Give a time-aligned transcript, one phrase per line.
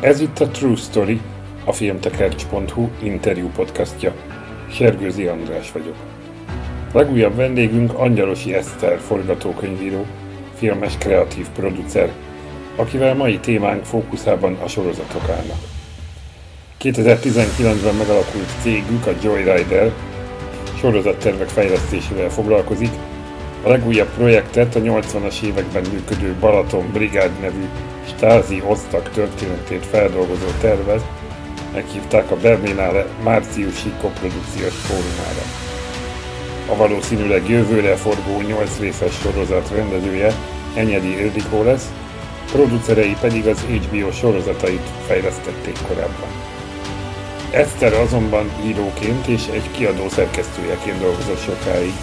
[0.00, 1.20] Ez itt a True Story,
[1.64, 4.14] a filmtekercs.hu interjú podcastja.
[4.70, 5.94] Sergőzi András vagyok.
[6.92, 10.06] Legújabb vendégünk Angyalosi Eszter forgatókönyvíró,
[10.54, 12.12] filmes kreatív producer,
[12.76, 15.60] akivel mai témánk fókuszában a sorozatok állnak.
[16.80, 19.92] 2019-ben megalakult cégük, a Joyrider,
[20.78, 22.92] sorozattervek fejlesztésével foglalkozik,
[23.64, 27.64] a legújabb projektet a 80-as években működő Balaton Brigád nevű
[28.16, 31.04] Stázi osztag történetét feldolgozó tervet
[31.72, 35.42] meghívták a Berlinale márciusi koprodukciós fórumára.
[36.66, 40.34] A valószínűleg jövőre forgó 8 részes sorozat rendezője
[40.74, 41.92] Enyedi Ildikó lesz,
[42.52, 46.28] producerei pedig az HBO sorozatait fejlesztették korábban.
[47.50, 51.94] Eszter azonban íróként és egy kiadó szerkesztőjeként dolgozott sokáig,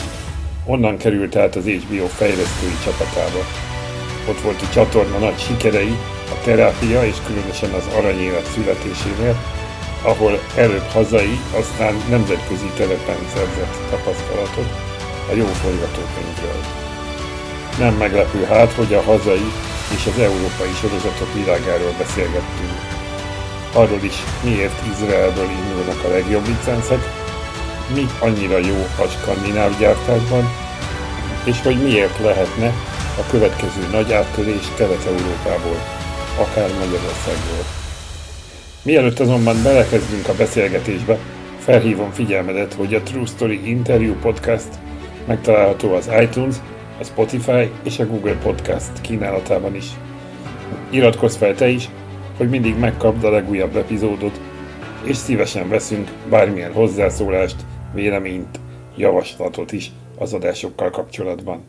[0.70, 3.67] Onnan került át az HBO fejlesztői csapatába.
[4.30, 5.98] Ott volt a csatorna nagy sikerei,
[6.30, 9.36] a terápia és különösen az aranyélet születésénél,
[10.02, 14.72] ahol előbb hazai, aztán nemzetközi telepen szerzett tapasztalatot
[15.32, 16.62] a jó forgatókönyvről.
[17.80, 19.52] Nem meglepő hát, hogy a hazai
[19.96, 22.78] és az európai sorozatok világáról beszélgettünk.
[23.74, 27.00] Arról is, miért Izraelből indulnak a legjobb licenszek,
[27.94, 30.50] mi annyira jó a skandináv gyártásban,
[31.44, 32.74] és hogy miért lehetne
[33.20, 35.78] a következő nagy áttörés Kelet-Európából,
[36.40, 37.66] akár Magyarországról.
[38.84, 41.18] Mielőtt azonban belekezdünk a beszélgetésbe,
[41.60, 44.68] felhívom figyelmedet, hogy a True Story Interview Podcast
[45.26, 46.56] megtalálható az iTunes,
[47.00, 49.86] a Spotify és a Google Podcast kínálatában is.
[50.90, 51.90] Iratkozz fel te is,
[52.38, 54.40] hogy mindig megkapd a legújabb epizódot,
[55.04, 57.56] és szívesen veszünk bármilyen hozzászólást,
[57.94, 58.60] véleményt,
[58.96, 61.64] javaslatot is az adásokkal kapcsolatban.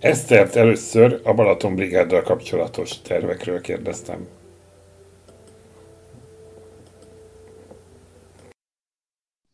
[0.00, 4.28] Esztert először a Balaton Brigáddal kapcsolatos tervekről kérdeztem.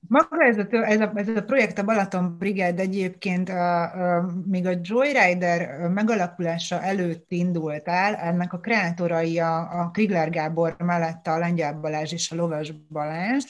[0.08, 4.66] Maga ez a, ez, a, ez a projekt, a Balaton Brigád egyébként a, a, még
[4.66, 11.38] a Joyrider megalakulása előtt indult el, ennek a kreátorai a, a Krigler Gábor mellett a
[11.38, 13.44] Lengyel Balázs és a Lovas Balázs,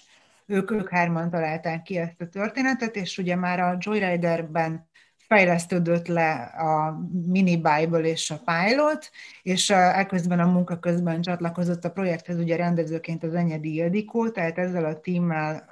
[0.46, 4.88] ők, ők hárman találták ki ezt a történetet, és ugye már a Joyriderben
[5.28, 9.10] fejlesztődött le a Mini Bible és a Pilot,
[9.42, 14.84] és ekközben a munka közben csatlakozott a projekthez ugye rendezőként az Enyedi Ildikó, tehát ezzel
[14.84, 15.64] a tímmel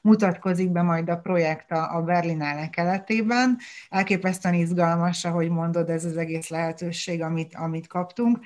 [0.00, 3.58] mutatkozik be majd a projekt a Berlinale keletében.
[3.88, 8.38] Elképesztően izgalmas, ahogy mondod, ez az egész lehetőség, amit, amit kaptunk.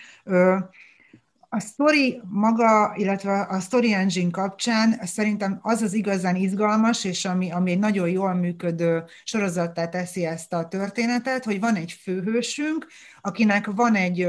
[1.52, 7.50] A story maga, illetve a story engine kapcsán szerintem az az igazán izgalmas, és ami,
[7.50, 12.86] ami egy nagyon jól működő sorozattá teszi ezt a történetet, hogy van egy főhősünk,
[13.20, 14.26] akinek van egy,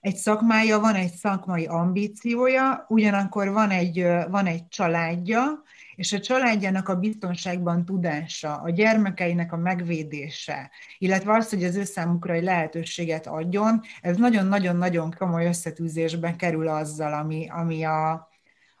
[0.00, 5.62] egy szakmája, van egy szakmai ambíciója, ugyanakkor van egy, van egy családja,
[5.98, 11.84] és a családjának a biztonságban tudása, a gyermekeinek a megvédése, illetve az, hogy az ő
[11.84, 18.28] számukra egy lehetőséget adjon, ez nagyon-nagyon-nagyon komoly összetűzésben kerül azzal, ami, ami a,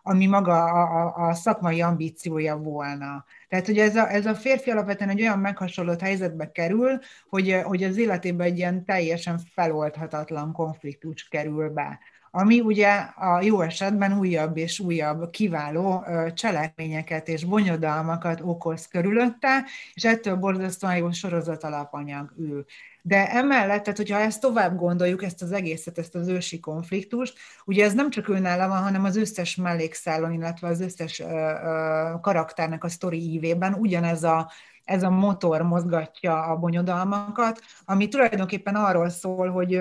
[0.02, 3.24] ami maga a, a, a szakmai ambíciója volna.
[3.48, 7.84] Tehát, hogy ez a, ez a férfi alapvetően egy olyan meghasonlott helyzetbe kerül, hogy, hogy
[7.84, 11.98] az életében egy ilyen teljesen feloldhatatlan konfliktus kerül be
[12.30, 20.04] ami ugye a jó esetben újabb és újabb kiváló cselekményeket és bonyodalmakat okoz körülötte, és
[20.04, 22.64] ettől borzasztóan jó sorozat alapanyag ő.
[23.02, 27.84] De emellett, tehát hogyha ezt tovább gondoljuk, ezt az egészet, ezt az ősi konfliktust, ugye
[27.84, 32.84] ez nem csak őnála van, hanem az összes mellékszálon, illetve az összes ö, ö, karakternek
[32.84, 34.50] a sztori ívében ugyanez a,
[34.84, 39.80] ez a motor mozgatja a bonyodalmakat, ami tulajdonképpen arról szól, hogy,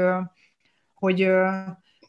[0.94, 1.30] hogy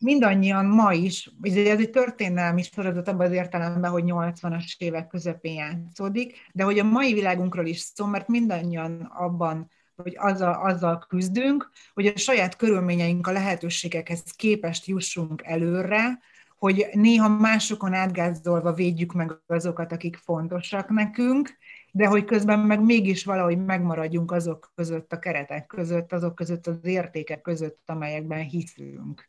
[0.00, 6.36] mindannyian ma is, ez egy történelmi sorozat abban az értelemben, hogy 80-as évek közepén játszódik,
[6.52, 9.70] de hogy a mai világunkról is szó, mert mindannyian abban
[10.02, 16.18] hogy azzal, azzal küzdünk, hogy a saját körülményeink a lehetőségekhez képest jussunk előre,
[16.58, 21.56] hogy néha másokon átgázolva védjük meg azokat, akik fontosak nekünk,
[21.92, 26.78] de hogy közben meg mégis valahogy megmaradjunk azok között, a keretek között, azok között az
[26.82, 29.28] értékek között, amelyekben hiszünk.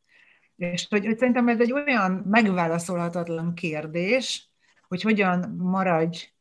[0.60, 4.50] És hogy, hogy szerintem ez egy olyan megválaszolhatatlan kérdés,
[4.88, 6.34] hogy hogyan maradj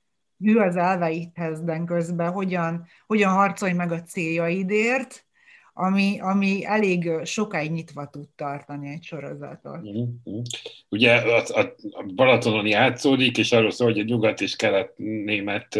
[0.44, 5.26] ő az elveidhez, de közben hogyan, hogyan harcolj meg a céljaidért,
[5.72, 9.80] ami, ami elég sokáig nyitva tud tartani egy sorozatot.
[9.80, 10.40] Mm-hmm.
[10.88, 15.78] Ugye a, a, a Balatonon játszódik, és arról szól, hogy a nyugat és kelet-német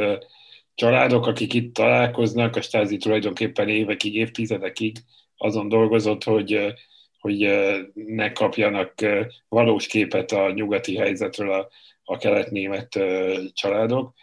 [0.75, 4.97] családok, akik itt találkoznak, a stázi tulajdonképpen évekig, évtizedekig
[5.37, 6.75] azon dolgozott, hogy
[7.19, 7.49] hogy
[7.93, 8.95] ne kapjanak
[9.49, 11.69] valós képet a nyugati helyzetről a,
[12.05, 12.99] a kelet-német
[13.53, 14.15] családok.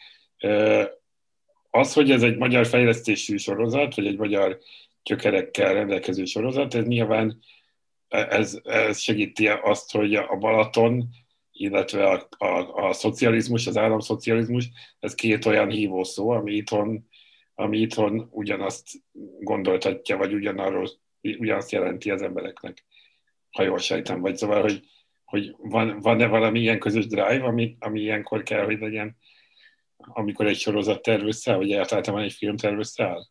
[1.70, 4.60] Az, hogy ez egy magyar fejlesztésű sorozat, vagy egy magyar
[5.04, 7.40] gyökerekkel rendelkező sorozat, ez nyilván
[8.08, 11.10] ez, ez segíti azt, hogy a Balaton,
[11.52, 14.70] illetve a, a, a szocializmus, az államszocializmus,
[15.00, 17.08] ez két olyan hívószó, ami itthon,
[17.56, 18.88] ami itthon ugyanazt
[19.40, 20.90] gondoltatja, vagy ugyanarról,
[21.40, 22.86] ugyanazt jelenti az embereknek,
[23.52, 24.22] ha jól sejtem.
[24.22, 24.84] Vagy szóval, hogy,
[25.24, 29.18] hogy van, van-e valami ilyen közös drive, ami, ami ilyenkor kell, hogy legyen,
[29.98, 33.22] amikor egy sorozat terv összeáll, vagy általában egy film terv összeáll?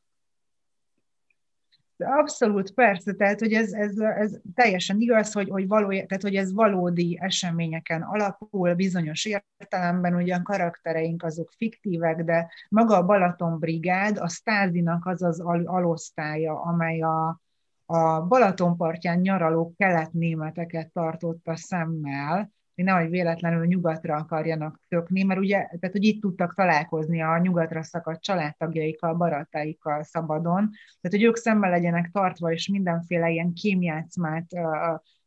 [1.98, 6.52] Abszolút, persze, tehát hogy ez, ez, ez teljesen igaz, hogy, hogy, való, tehát, hogy ez
[6.52, 14.28] valódi eseményeken alapul, bizonyos értelemben ugyan karaktereink azok fiktívek, de maga a Balaton Brigád, a
[14.28, 17.42] Stázinak az az al- alosztálya, amely a,
[17.86, 25.92] a Balatonpartján nyaraló keletnémeteket tartotta szemmel, hogy nehogy véletlenül nyugatra akarjanak tökni, mert ugye, tehát
[25.92, 30.70] hogy itt tudtak találkozni a nyugatra szakadt családtagjaikkal, barátáikkal szabadon,
[31.00, 34.52] tehát hogy ők szemmel legyenek tartva, és mindenféle ilyen kémjátszmát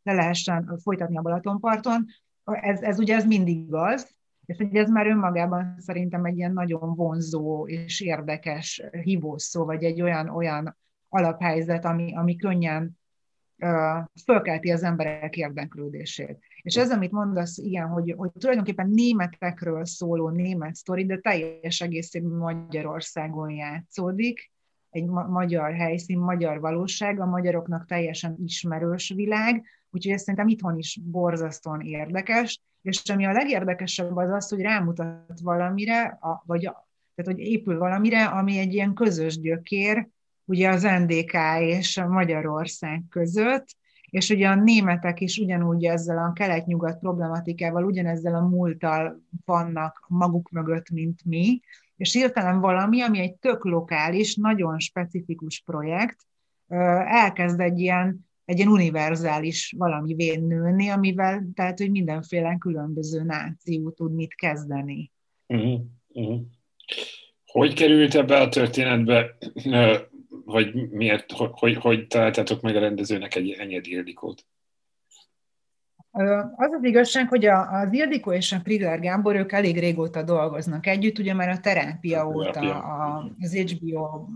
[0.02, 2.06] le lehessen folytatni a Balatonparton.
[2.44, 4.16] Ez, ez ugye ez mindig igaz,
[4.46, 10.02] és ugye ez már önmagában szerintem egy ilyen nagyon vonzó és érdekes hívószó, vagy egy
[10.02, 10.76] olyan, olyan
[11.08, 12.98] alaphelyzet, ami, ami könnyen
[14.24, 16.38] fölkelti az emberek érdeklődését.
[16.62, 22.30] És ez, amit mondasz, igen, hogy, hogy tulajdonképpen németekről szóló német sztori, de teljes egészében
[22.30, 24.50] Magyarországon játszódik,
[24.90, 30.78] egy ma- magyar helyszín, magyar valóság, a magyaroknak teljesen ismerős világ, úgyhogy ez szerintem itthon
[30.78, 36.88] is borzasztóan érdekes, és ami a legérdekesebb az az, hogy rámutat valamire, a, vagy a,
[37.14, 40.08] tehát hogy épül valamire, ami egy ilyen közös gyökér,
[40.48, 43.76] ugye az NDK és Magyarország között,
[44.10, 50.50] és ugye a németek is ugyanúgy ezzel a kelet-nyugat problematikával, ugyanezzel a múlttal vannak maguk
[50.50, 51.60] mögött, mint mi,
[51.96, 56.16] és hirtelen valami, ami egy tök lokális, nagyon specifikus projekt,
[57.06, 64.14] elkezd egy ilyen, egy ilyen univerzális valami nőni, amivel tehát, hogy mindenféle különböző náció tud
[64.14, 65.12] mit kezdeni.
[65.46, 65.80] Uh-huh.
[66.08, 66.40] Uh-huh.
[67.46, 69.36] Hogy került ebbe a történetbe
[70.48, 74.46] vagy miért, hogy, hogy, hogy találtátok meg a rendezőnek egy Enyedi Ildikót?
[76.56, 81.18] Az az igazság, hogy az Ildikó és a Prigler Gábor, ők elég régóta dolgoznak együtt,
[81.18, 84.26] ugye már a terápia a óta, a, az HBO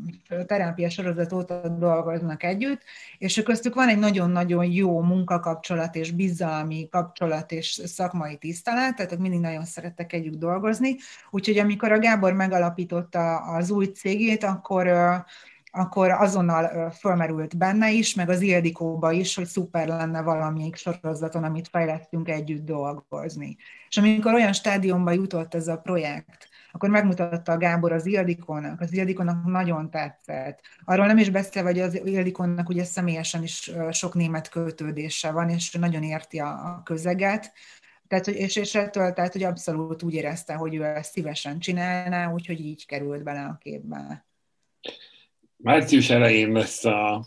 [0.47, 2.82] terápia sorozat óta dolgoznak együtt,
[3.19, 9.41] és köztük van egy nagyon-nagyon jó munkakapcsolat és bizalmi kapcsolat és szakmai tisztelet, tehát mindig
[9.41, 10.97] nagyon szerettek együtt dolgozni,
[11.31, 14.87] úgyhogy amikor a Gábor megalapította az új cégét, akkor
[15.74, 21.69] akkor azonnal fölmerült benne is, meg az Ildikóba is, hogy szuper lenne valamelyik sorozaton, amit
[21.69, 23.56] fejlesztünk együtt dolgozni.
[23.88, 28.92] És amikor olyan stádiumba jutott ez a projekt, akkor megmutatta a Gábor az Ildikónak, az
[28.92, 30.60] Ildikónak nagyon tetszett.
[30.84, 35.72] Arról nem is beszélve, hogy az Ildikónak ugye személyesen is sok német kötődése van, és
[35.72, 37.52] nagyon érti a, közeget,
[38.08, 42.60] tehát, és, és ettől, tehát, hogy abszolút úgy érezte, hogy ő ezt szívesen csinálná, úgyhogy
[42.60, 44.25] így került bele a képbe.
[45.62, 47.25] Március elején lesz a,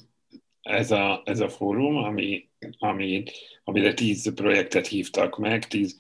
[0.62, 3.24] ez, a, ez a fórum, ami, ami,
[3.64, 6.00] amire tíz projektet hívtak meg, tíz,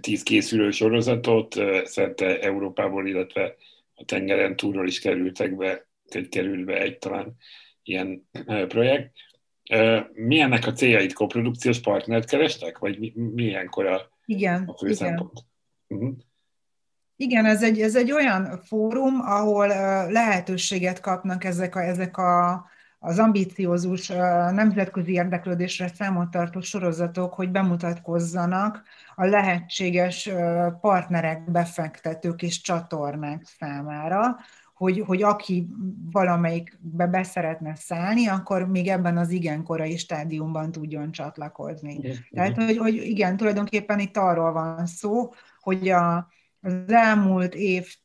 [0.00, 1.54] tíz készülő sorozatot,
[1.84, 3.54] szerte Európából, illetve
[3.94, 7.36] a tengeren túlról is kerültek be, egy került be egy talán
[7.82, 8.28] ilyen
[8.68, 9.12] projekt.
[10.12, 11.12] Mi ennek a céljait?
[11.12, 12.78] Koprodukciós partnert kerestek?
[12.78, 14.96] Vagy mi, milyenkor a, igen, a fő igen.
[14.96, 15.40] szempont?
[15.86, 16.16] Uh-huh.
[17.16, 19.66] Igen, ez egy, ez egy olyan fórum, ahol
[20.10, 22.64] lehetőséget kapnak ezek a, ezek a,
[22.98, 24.08] az ambíciózus
[24.52, 28.82] nemzetközi érdeklődésre számot tartó sorozatok, hogy bemutatkozzanak
[29.14, 30.30] a lehetséges
[30.80, 34.36] partnerek, befektetők és csatornák számára,
[34.74, 35.68] hogy, hogy aki
[36.12, 41.94] valamelyikbe beszeretne szállni, akkor még ebben az igen korai stádiumban tudjon csatlakozni.
[41.94, 42.16] Igen.
[42.30, 46.28] Tehát, hogy, hogy igen, tulajdonképpen itt arról van szó, hogy a,
[46.66, 47.96] az elmúlt év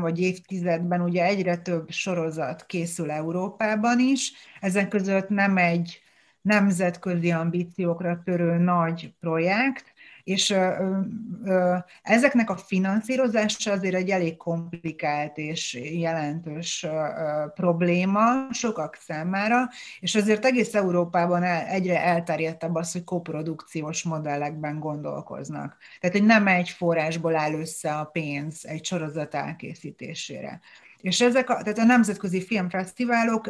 [0.00, 4.32] vagy évtizedben ugye egyre több sorozat készül Európában is.
[4.60, 6.00] Ezek között nem egy
[6.40, 9.91] nemzetközi ambíciókra törő nagy projekt,
[10.24, 10.54] és
[12.02, 16.86] ezeknek a finanszírozása azért egy elég komplikált és jelentős
[17.54, 19.68] probléma sokak számára,
[20.00, 25.76] és azért egész Európában egyre elterjedtebb az, hogy koprodukciós modellekben gondolkoznak.
[26.00, 30.60] Tehát, hogy nem egy forrásból áll össze a pénz egy sorozat elkészítésére.
[31.02, 33.48] És ezek a, tehát a nemzetközi filmfesztiválok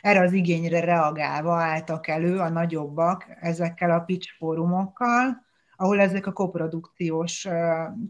[0.00, 5.45] erre az igényre reagálva álltak elő a nagyobbak ezekkel a pitch fórumokkal,
[5.76, 7.46] ahol ezek a koprodukciós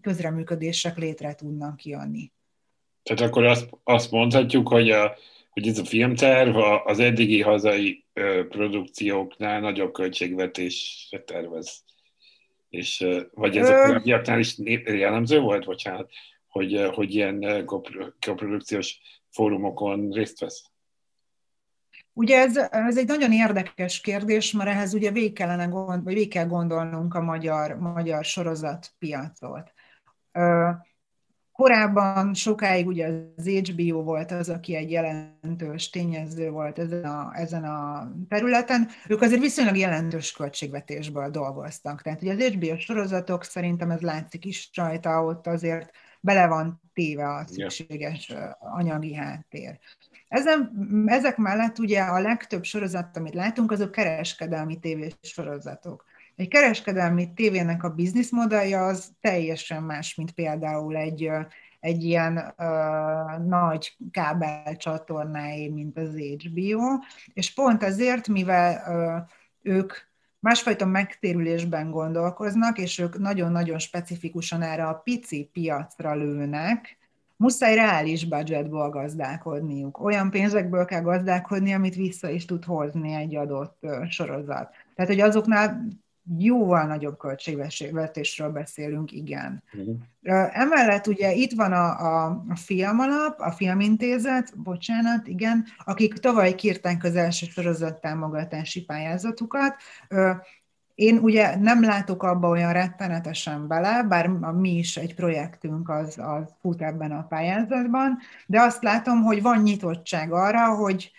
[0.01, 2.33] közreműködések létre tudnak jönni.
[3.03, 5.17] Tehát akkor azt, azt mondhatjuk, hogy, a,
[5.51, 8.05] hogy ez a filmterv az eddigi hazai
[8.49, 11.85] produkcióknál nagyobb költségvetés tervez.
[12.69, 16.11] És, vagy ez a korábbiaknál is jellemző volt, bocsánat,
[16.49, 17.65] hogy, hogy ilyen
[18.21, 20.71] koprodukciós fórumokon részt vesz?
[22.17, 26.33] Ugye ez, ez egy nagyon érdekes kérdés, mert ehhez ugye végig kellene gond, vagy végig
[26.33, 29.73] kell gondolnunk a magyar, magyar sorozatpiacot.
[31.53, 33.07] Korábban sokáig ugye
[33.37, 38.89] az HBO volt az, aki egy jelentős tényező volt ezen a, ezen a területen.
[39.09, 42.03] Ők azért viszonylag jelentős költségvetésből dolgoztak.
[42.03, 47.29] Tehát ugye az HBO sorozatok szerintem ez látszik is rajta, ott azért bele van téve
[47.29, 49.79] a szükséges anyagi háttér.
[50.29, 50.73] Ezen,
[51.07, 56.05] ezek mellett ugye a legtöbb sorozat, amit látunk, azok kereskedelmi tévés sorozatok.
[56.37, 61.31] Egy kereskedelmi tévének a bizniszmodellja az teljesen más, mint például egy,
[61.81, 66.81] egy ilyen uh, nagy kábel csatornáé, mint az HBO,
[67.33, 69.93] és pont ezért, mivel uh, ők
[70.41, 76.99] másfajta megtérülésben gondolkoznak, és ők nagyon-nagyon specifikusan erre a pici piacra lőnek,
[77.37, 80.01] muszáj reális budgetból gazdálkodniuk.
[80.01, 84.71] Olyan pénzekből kell gazdálkodni, amit vissza is tud hozni egy adott sorozat.
[84.95, 85.89] Tehát, hogy azoknál
[86.39, 89.63] jóval nagyobb költségvetésről beszélünk, igen.
[89.73, 89.97] Uh-huh.
[90.59, 97.05] Emellett ugye itt van a, a, a filmalap, a filmintézet, bocsánat, igen, akik tavaly kírták
[97.05, 99.75] az első sorozat támogatási pályázatukat.
[100.97, 106.19] Én ugye nem látok abba olyan rettenetesen bele, bár a mi is egy projektünk az,
[106.19, 111.13] az fut ebben a pályázatban, de azt látom, hogy van nyitottság arra, hogy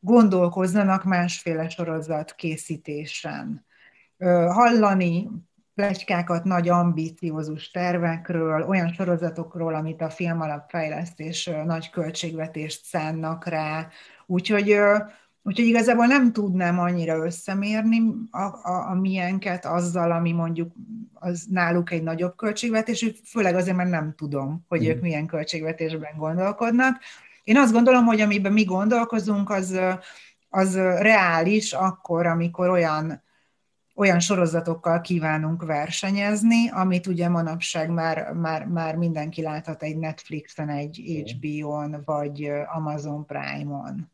[0.00, 3.64] gondolkozzanak másféle sorozat készítésen
[4.48, 5.28] hallani
[5.74, 13.88] plegykákat nagy ambíciózus tervekről, olyan sorozatokról, amit a filmalapfejlesztés nagy költségvetést szánnak rá.
[14.26, 14.76] Úgyhogy,
[15.42, 20.72] úgyhogy igazából nem tudnám annyira összemérni a, a, a miénket azzal, ami mondjuk
[21.14, 24.88] az náluk egy nagyobb költségvetés, főleg azért, mert nem tudom, hogy mm.
[24.88, 27.00] ők milyen költségvetésben gondolkodnak.
[27.44, 29.80] Én azt gondolom, hogy amiben mi gondolkozunk, az,
[30.48, 33.22] az reális akkor, amikor olyan
[34.00, 41.24] olyan sorozatokkal kívánunk versenyezni, amit ugye manapság már, már, már mindenki láthat egy Netflixen, egy
[41.26, 44.10] HBO-n, vagy Amazon Prime-on.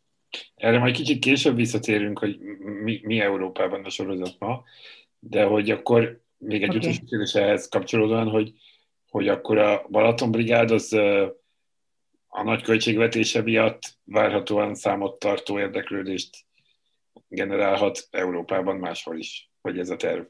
[0.54, 4.64] Erre majd kicsit később visszatérünk, hogy mi, mi Európában a sorozat ma,
[5.18, 6.80] de hogy akkor még egy okay.
[6.80, 8.52] utolsó kérdés ehhez kapcsolódóan, hogy,
[9.10, 10.92] hogy akkor a Balatonbrigád az
[12.28, 16.36] a nagy költségvetése miatt várhatóan számot tartó érdeklődést
[17.28, 20.22] generálhat Európában máshol is hogy ez a terv?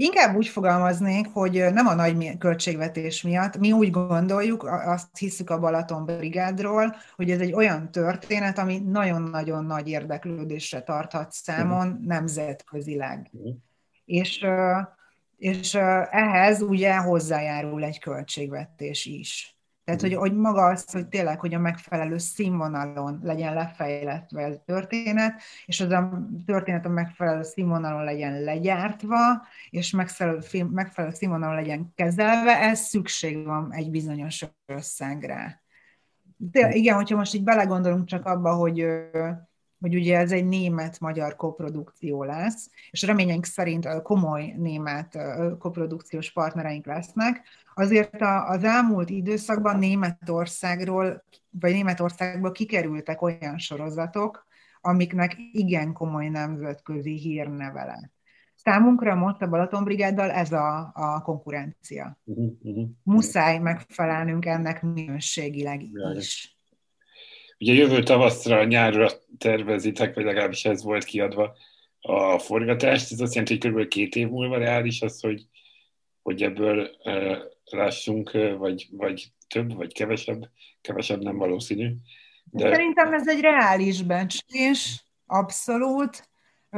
[0.00, 3.58] Inkább úgy fogalmaznék, hogy nem a nagy költségvetés miatt.
[3.58, 9.64] Mi úgy gondoljuk, azt hiszük a Balaton Brigádról, hogy ez egy olyan történet, ami nagyon-nagyon
[9.64, 12.06] nagy érdeklődésre tarthat számon uh-huh.
[12.06, 13.30] nemzetközileg.
[13.32, 13.54] Uh-huh.
[14.04, 14.46] És,
[15.36, 15.74] és
[16.10, 19.59] ehhez ugye hozzájárul egy költségvetés is.
[19.90, 24.62] Tehát, hogy, hogy maga az, hogy tényleg, hogy a megfelelő színvonalon legyen lefejletve ez a
[24.66, 29.16] történet, és az a történet a megfelelő színvonalon legyen legyártva,
[29.70, 30.38] és megfelelő,
[30.70, 35.62] megfelelő színvonalon legyen kezelve, ez szükség van egy bizonyos összegre.
[36.36, 38.86] De igen, hogyha most így belegondolunk csak abba, hogy
[39.80, 45.18] hogy ugye ez egy német-magyar koprodukció lesz, és reményeink szerint komoly német
[45.58, 47.42] koprodukciós partnereink lesznek,
[47.74, 54.46] azért az elmúlt időszakban Németországról, vagy Németországból kikerültek olyan sorozatok,
[54.80, 58.12] amiknek igen komoly nemzetközi hírneve lett.
[58.54, 62.18] Számunkra most a Balatonbrigáddal ez a, a konkurencia.
[62.24, 62.88] Uh-huh, uh-huh.
[63.02, 65.82] Muszáj megfelelnünk ennek minőségileg
[66.16, 66.59] is.
[67.60, 71.56] Ugye jövő tavaszra, nyárra tervezitek, vagy legalábbis ez volt kiadva
[72.00, 73.12] a forgatást.
[73.12, 73.88] Ez azt jelenti, hogy kb.
[73.88, 75.46] két év múlva reális az, hogy,
[76.22, 80.50] hogy ebből uh, lássunk, uh, vagy, vagy több, vagy kevesebb.
[80.80, 81.94] Kevesebb nem valószínű.
[82.44, 82.74] De...
[82.74, 86.28] Szerintem ez egy reális becslés, abszolút.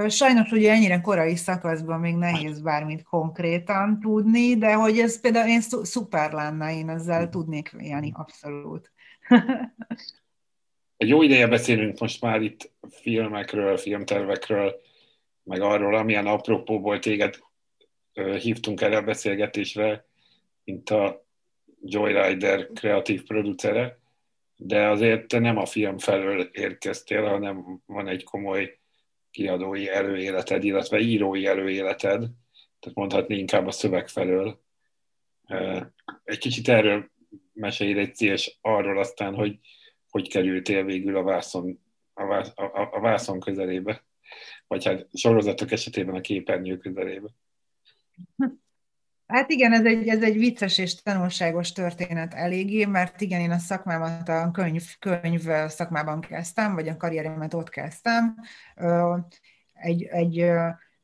[0.09, 5.61] Sajnos ugye ennyire korai szakaszban még nehéz bármit konkrétan tudni, de hogy ez például én
[5.61, 8.93] szuper lenne, én ezzel tudnék élni abszolút.
[11.03, 14.81] egy jó ideje beszélünk most már itt filmekről, filmtervekről,
[15.43, 17.39] meg arról, amilyen apropóból téged
[18.39, 20.07] hívtunk erre a beszélgetésre,
[20.65, 21.25] mint a
[21.85, 23.99] Joyrider kreatív producere,
[24.57, 28.79] de azért te nem a film felől érkeztél, hanem van egy komoly
[29.31, 32.19] kiadói előéleted, illetve írói előéleted,
[32.81, 34.61] tehát mondhatni inkább a szöveg felől.
[36.25, 37.11] Egy kicsit erről
[37.53, 39.59] mesélj egy és arról aztán, hogy
[40.13, 41.81] hogy kerültél végül a vászon,
[42.15, 44.05] a, vász, a, a vászon közelébe,
[44.67, 47.29] vagy hát sorozatok esetében a képernyő közelébe.
[49.27, 53.59] Hát igen, ez egy, ez egy vicces és tanulságos történet eléggé, mert igen, én a
[53.59, 58.37] szakmámat a könyv, könyv szakmában kezdtem, vagy a karrieremet ott kezdtem.
[59.73, 60.45] Egy, egy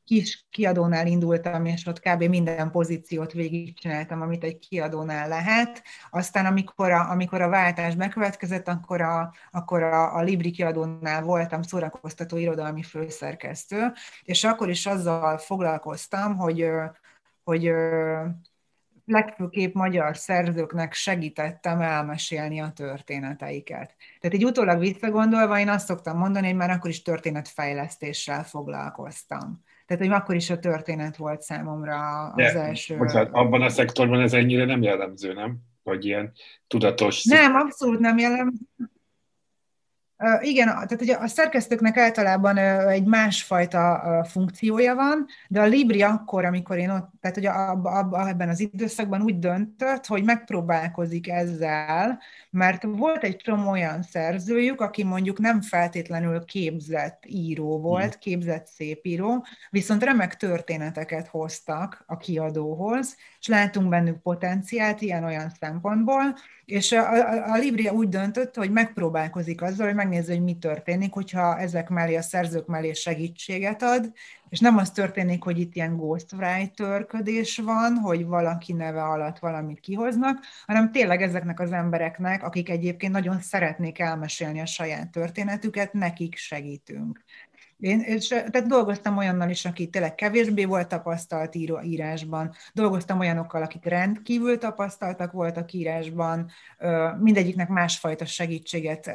[0.09, 2.23] kis kiadónál indultam, és ott kb.
[2.23, 5.83] minden pozíciót végigcsináltam, amit egy kiadónál lehet.
[6.11, 11.62] Aztán, amikor a, amikor a váltás bekövetkezett, akkor a, akkor a, a Libri kiadónál voltam
[11.62, 16.67] szórakoztató irodalmi főszerkesztő, és akkor is azzal foglalkoztam, hogy
[17.45, 17.73] hogy
[19.05, 23.95] legfőképp magyar szerzőknek segítettem elmesélni a történeteiket.
[24.21, 29.62] Tehát egy utólag visszagondolva én azt szoktam mondani, hogy már akkor is történetfejlesztéssel foglalkoztam.
[29.88, 32.97] Tehát, hogy akkor is a történet volt számomra az De, első...
[32.97, 35.59] Bocsánat, abban a szektorban ez ennyire nem jellemző, nem?
[35.83, 36.33] Hogy ilyen
[36.66, 37.25] tudatos...
[37.25, 38.64] Nem, abszolút nem jellemző.
[40.41, 42.57] Igen, tehát ugye a szerkesztőknek általában
[42.89, 47.51] egy másfajta funkciója van, de a Libri akkor, amikor én ott, tehát ugye
[48.29, 52.19] ebben az időszakban úgy döntött, hogy megpróbálkozik ezzel,
[52.51, 58.21] mert volt egy csomó olyan szerzőjük, aki mondjuk nem feltétlenül képzett író volt, hmm.
[58.21, 66.35] képzett szépíró, viszont remek történeteket hoztak a kiadóhoz, és látunk bennük potenciált ilyen-olyan szempontból,
[66.69, 71.13] és a, a, a Libria úgy döntött, hogy megpróbálkozik azzal, hogy megnézze, hogy mi történik,
[71.13, 74.13] hogyha ezek mellé, a szerzők mellé segítséget ad,
[74.49, 80.39] és nem az történik, hogy itt ilyen ghostwriter-ködés van, hogy valaki neve alatt valamit kihoznak,
[80.67, 87.25] hanem tényleg ezeknek az embereknek, akik egyébként nagyon szeretnék elmesélni a saját történetüket, nekik segítünk.
[87.78, 93.62] Én és, tehát dolgoztam olyannal is, aki tényleg kevésbé volt tapasztalt író, írásban, dolgoztam olyanokkal,
[93.62, 96.50] akik rendkívül tapasztaltak voltak írásban,
[97.21, 99.10] mindegyiknek másfajta segítséget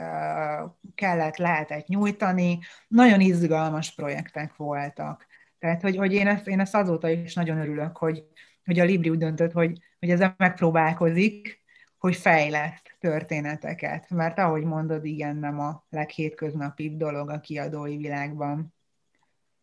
[0.95, 5.26] kellett, lehetett nyújtani, nagyon izgalmas projektek voltak.
[5.60, 8.23] Tehát, hogy, hogy én, ezt, én ezt azóta is nagyon örülök, hogy,
[8.65, 11.62] hogy a Libri úgy döntött, hogy, hogy ezzel megpróbálkozik,
[11.97, 18.74] hogy fejleszt történeteket, mert ahogy mondod, igen, nem a leghétköznapibb dolog a kiadói világban.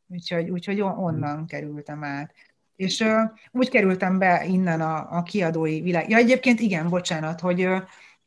[0.07, 2.35] Úgyhogy, úgyhogy onnan kerültem át.
[2.77, 6.09] És uh, úgy kerültem be innen a, a kiadói világ.
[6.09, 7.69] Ja, egyébként igen, bocsánat, hogy,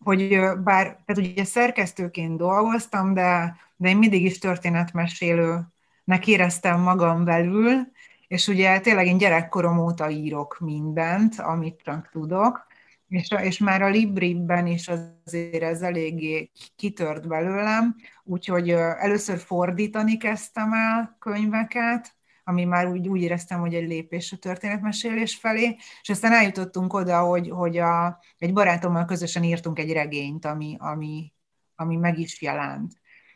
[0.04, 7.91] hogy bár, tehát ugye szerkesztőként dolgoztam, de, de én mindig is történetmesélőnek éreztem magam belül,
[8.28, 12.71] és ugye tényleg én gyerekkorom óta írok mindent, amit csak tudok,
[13.13, 20.73] és, és már a Libriben is azért ez eléggé kitört belőlem, úgyhogy először fordítani kezdtem
[20.73, 26.32] el könyveket, ami már úgy, úgy éreztem, hogy egy lépés a történetmesélés felé, és aztán
[26.32, 31.34] eljutottunk oda, hogy, hogy a, egy barátommal közösen írtunk egy regényt, ami, ami,
[31.76, 32.91] ami meg is jelent.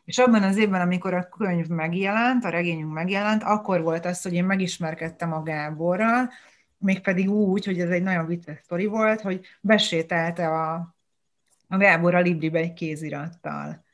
[0.06, 4.34] És abban az évben, amikor a könyv megjelent, a regényünk megjelent, akkor volt az, hogy
[4.34, 6.30] én megismerkedtem a Gáborral,
[6.78, 10.96] mégpedig úgy, hogy ez egy nagyon vicces sztori volt, hogy besételte a,
[11.68, 13.86] a Gábor a Libribe egy kézirattal,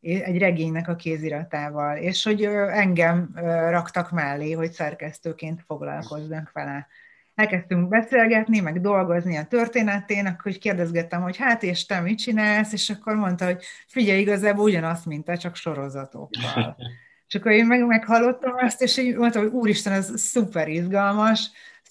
[0.00, 3.30] egy regénynek a kéziratával, és hogy engem
[3.70, 6.86] raktak mellé, hogy szerkesztőként foglalkozzak vele.
[7.34, 12.72] Elkezdtünk beszélgetni, meg dolgozni a történetén, akkor hogy kérdezgettem, hogy hát és te mit csinálsz,
[12.72, 16.76] és akkor mondta, hogy figyelj, igazából ugyanazt, mint te, csak sorozatokkal.
[17.28, 21.50] És akkor én meg, meghallottam ezt, és így mondtam, hogy úristen, ez szuper izgalmas,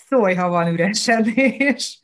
[0.09, 2.01] szólj, ha van üresedés.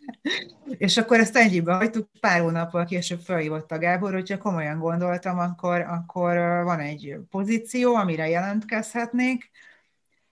[0.77, 5.81] és akkor ezt ennyibe hagytuk, pár hónappal később felhívott a Gábor, hogyha komolyan gondoltam, akkor,
[5.81, 9.49] akkor van egy pozíció, amire jelentkezhetnék.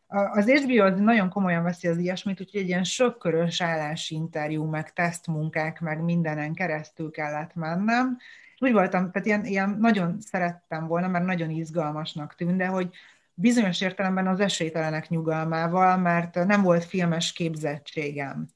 [0.07, 5.79] Az HBO az nagyon komolyan veszi az ilyesmit, úgyhogy egy ilyen sokkörös állásinterjú, meg tesztmunkák,
[5.79, 8.17] meg mindenen keresztül kellett mennem.
[8.59, 12.89] Úgy voltam, tehát ilyen, ilyen nagyon szerettem volna, mert nagyon izgalmasnak tűnt, de hogy
[13.34, 18.48] bizonyos értelemben az esélytelenek nyugalmával, mert nem volt filmes képzettségem.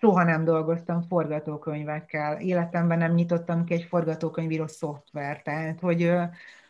[0.00, 6.12] Soha nem dolgoztam forgatókönyvekkel, életemben nem nyitottam ki egy forgatókönyvíró szoftvert, tehát hogy,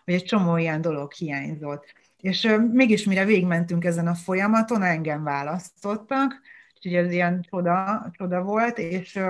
[0.05, 1.85] hogy egy csomó ilyen dolog hiányzott.
[2.21, 6.40] És mégis mire végmentünk ezen a folyamaton, engem választottak,
[6.75, 9.21] úgyhogy ez ilyen csoda, csoda volt, és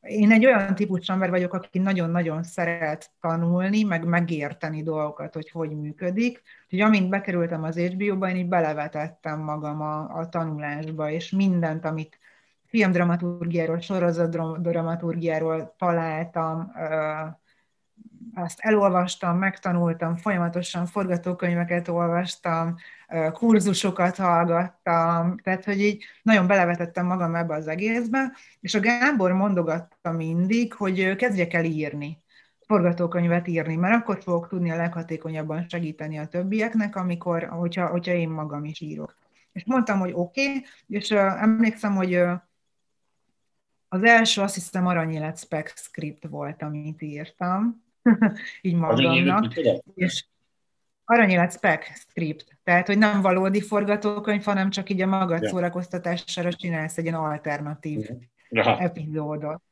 [0.00, 5.70] én egy olyan típusú ember vagyok, aki nagyon-nagyon szeret tanulni, meg megérteni dolgokat, hogy hogy
[5.70, 6.42] működik.
[6.64, 12.18] Úgyhogy amint bekerültem az HBO-ba, én így belevetettem magam a, a tanulásba, és mindent, amit
[12.66, 16.72] filmdramaturgiáról, sorozatdramaturgiáról találtam,
[18.34, 22.74] azt elolvastam, megtanultam, folyamatosan forgatókönyveket olvastam,
[23.32, 30.12] kurzusokat hallgattam, tehát hogy így nagyon belevetettem magam ebbe az egészbe, és a Gábor mondogatta
[30.12, 32.22] mindig, hogy kezdjek el írni
[32.66, 38.28] forgatókönyvet írni, mert akkor fogok tudni a leghatékonyabban segíteni a többieknek, amikor, hogyha, hogyha én
[38.28, 39.16] magam is írok.
[39.52, 42.14] És mondtam, hogy oké, okay, és emlékszem, hogy
[43.88, 47.83] az első, azt hiszem, Aranyélet spec script volt, amit írtam,
[48.62, 49.54] így magamnak.
[49.94, 50.24] És
[51.04, 55.48] Aranyélet spec script, tehát, hogy nem valódi forgatókönyv, hanem csak így a magad ja.
[55.48, 58.08] szórakoztatására csinálsz egy ilyen alternatív
[58.48, 58.78] ja.
[58.78, 59.62] epizódot.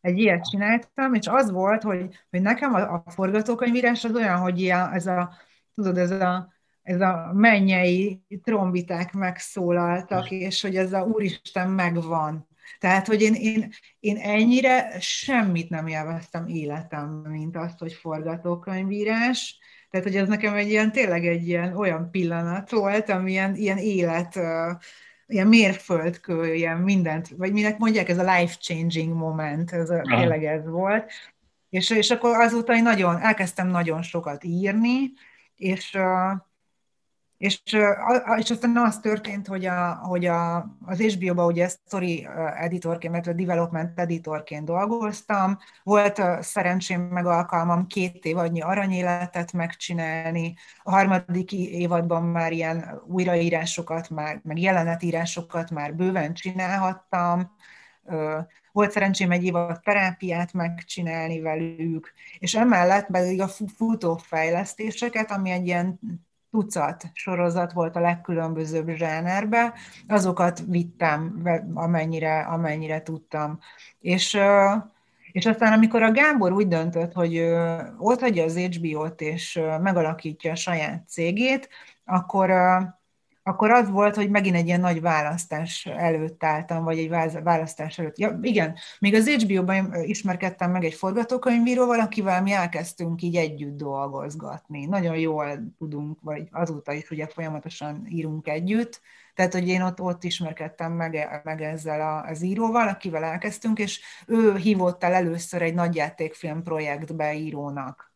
[0.00, 4.60] Egy ilyet csináltam, és az volt, hogy, hogy nekem a, a forgatókönyvírás az olyan, hogy
[4.60, 5.32] ilyen, ez a,
[5.74, 12.48] tudod, ez a, ez a mennyei trombiták megszólaltak, és hogy ez a Úristen megvan.
[12.78, 19.58] Tehát, hogy én, én, én ennyire semmit nem élveztem életem, mint azt, hogy forgatókönyvírás.
[19.90, 23.78] Tehát, hogy ez nekem egy ilyen, tényleg egy ilyen olyan pillanat volt, ami ilyen, ilyen
[23.78, 24.38] élet,
[25.26, 30.66] ilyen mérföldkő, ilyen mindent, vagy minek mondják, ez a life-changing moment, ez a, tényleg ez
[30.66, 31.10] volt.
[31.68, 35.12] És, és akkor azóta én nagyon, elkezdtem nagyon sokat írni,
[35.56, 35.98] és
[37.40, 37.62] és,
[38.38, 44.00] és aztán az történt, hogy, a, hogy a, az HBO-ba ugye story editorként, illetve development
[44.00, 45.58] editorként dolgoztam.
[45.82, 50.54] Volt szerencsém meg alkalmam két évadnyi aranyéletet megcsinálni.
[50.82, 57.56] A harmadik évadban már ilyen újraírásokat, már, meg jelenetírásokat már bőven csinálhattam.
[58.72, 65.98] Volt szerencsém egy évad terápiát megcsinálni velük, és emellett pedig a futófejlesztéseket, ami egy ilyen
[66.50, 69.74] tucat sorozat volt a legkülönbözőbb zsánerbe,
[70.08, 71.42] azokat vittem,
[71.74, 73.58] amennyire, amennyire tudtam.
[74.00, 74.38] És,
[75.32, 77.38] és aztán, amikor a Gábor úgy döntött, hogy
[77.98, 81.68] ott hagyja az HBO-t, és megalakítja a saját cégét,
[82.04, 82.50] akkor
[83.50, 87.08] akkor az volt, hogy megint egy ilyen nagy választás előtt álltam, vagy egy
[87.42, 88.18] választás előtt.
[88.18, 94.84] Ja, igen, még az HBO-ban ismerkedtem meg egy forgatókönyvíróval, akivel mi elkezdtünk így együtt dolgozgatni.
[94.86, 99.00] Nagyon jól tudunk, vagy azóta is ugye folyamatosan írunk együtt,
[99.34, 104.00] tehát, hogy én ott, ott ismerkedtem meg, meg ezzel a, az íróval, akivel elkezdtünk, és
[104.26, 108.12] ő hívott el először egy nagyjátékfilm projektbe írónak.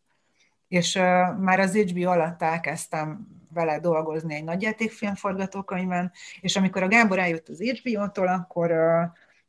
[0.68, 1.02] És uh,
[1.38, 7.48] már az HBO alatt elkezdtem vele dolgozni egy nagyjátékfilm forgatókönyvben, és amikor a Gábor eljött
[7.48, 8.72] az HBO-tól, akkor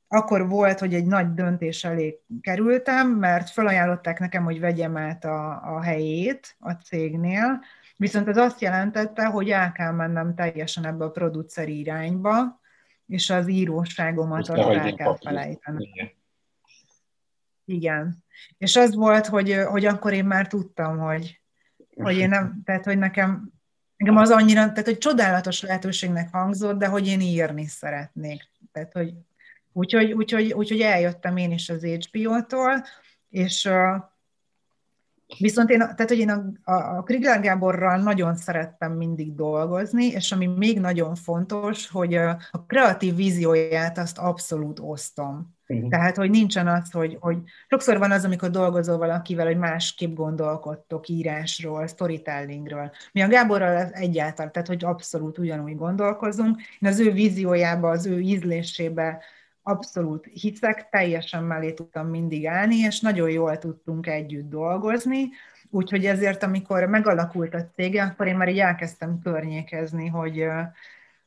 [0.07, 5.75] akkor volt, hogy egy nagy döntés elé kerültem, mert felajánlották nekem, hogy vegyem át a,
[5.75, 7.63] a helyét a cégnél,
[7.97, 12.61] viszont ez azt jelentette, hogy el kell mennem teljesen ebbe a produceri irányba,
[13.07, 15.91] és az íróságomat azt el kell felejteni.
[15.93, 16.11] Igen.
[17.65, 18.23] Igen.
[18.57, 21.41] És az volt, hogy, hogy akkor én már tudtam, hogy,
[21.95, 23.51] hogy én nem, tehát hogy nekem
[23.97, 28.49] Engem az annyira, tehát hogy csodálatos lehetőségnek hangzott, de hogy én írni szeretnék.
[28.71, 29.13] Tehát, hogy
[29.73, 32.83] úgyhogy, úgyhogy, úgyhogy eljöttem én is az HBO-tól,
[33.29, 33.69] és
[35.39, 40.31] viszont én, tehát, hogy én a, a, a Krigler Gáborral nagyon szerettem mindig dolgozni, és
[40.31, 45.54] ami még nagyon fontos, hogy a kreatív vízióját azt abszolút osztom.
[45.67, 45.89] Uh-huh.
[45.89, 51.07] Tehát, hogy nincsen az, hogy, hogy sokszor van az, amikor dolgozol valakivel, hogy másképp gondolkodtok
[51.07, 52.91] írásról, storytellingről.
[53.11, 56.61] Mi a Gáborral egyáltalán, tehát, hogy abszolút ugyanúgy gondolkozunk.
[56.79, 59.23] Én az ő víziójába, az ő ízlésébe
[59.67, 65.29] abszolút hiszek, teljesen mellé tudtam mindig állni, és nagyon jól tudtunk együtt dolgozni,
[65.69, 70.45] úgyhogy ezért, amikor megalakult a cége, akkor én már így elkezdtem környékezni, hogy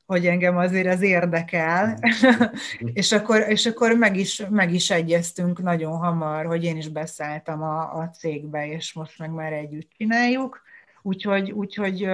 [0.08, 1.98] hogy engem azért az érdekel,
[2.92, 7.62] és, akkor, és akkor meg is, meg is egyeztünk nagyon hamar, hogy én is beszálltam
[7.62, 10.60] a, a cégbe, és most meg már együtt csináljuk.
[11.02, 12.08] Úgyhogy, úgyhogy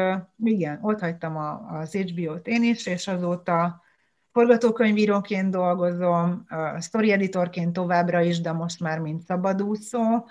[0.45, 3.83] igen, ott hagytam a, az HBO-t én is, és azóta
[4.33, 6.47] forgatókönyvíróként dolgozom,
[6.81, 10.27] story editorként továbbra is, de most már mint szabadúszó,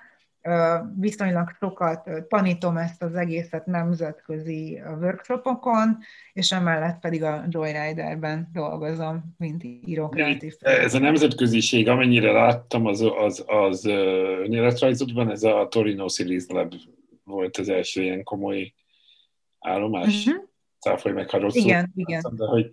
[1.00, 5.98] viszonylag sokat tanítom ezt az egészet nemzetközi workshopokon,
[6.34, 10.54] és emellett pedig a Joyriderben dolgozom, mint író kreatív.
[10.60, 16.74] Ez a nemzetköziség, amennyire láttam, az, az, az önéletrajzodban, ez a Torino Series Lab
[17.24, 18.74] volt az első ilyen komoly
[19.60, 20.26] állomás.
[20.26, 20.44] Uh-huh.
[20.80, 21.62] Cáfolj meg, ha rosszul.
[21.62, 22.22] Igen, igen.
[22.32, 22.72] De hogy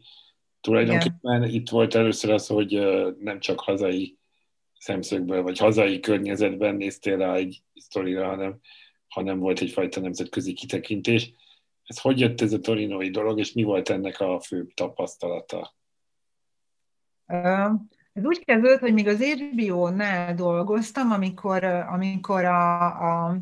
[0.60, 1.54] tulajdonképpen igen.
[1.54, 2.80] itt volt először az, hogy
[3.18, 4.18] nem csak hazai
[4.80, 8.60] szemszögből, vagy hazai környezetben néztél rá egy sztorira, hanem,
[9.08, 11.32] hanem volt egyfajta nemzetközi kitekintés.
[11.84, 15.74] Ez hogy jött ez a torinói dolog, és mi volt ennek a fő tapasztalata?
[18.12, 23.40] Ez úgy kezdődött, hogy még az HBO-nál dolgoztam, amikor, amikor a, a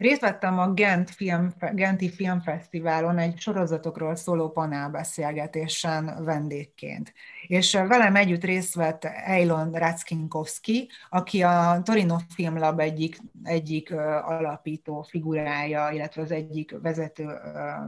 [0.00, 7.12] Részt vettem a Gent Film, Genti Filmfesztiválon egy sorozatokról szóló panelbeszélgetésen vendégként.
[7.46, 15.02] És velem együtt részt vett Eilon Rackinkowski, aki a Torino Film Lab egyik, egyik alapító
[15.02, 17.28] figurája, illetve az egyik vezető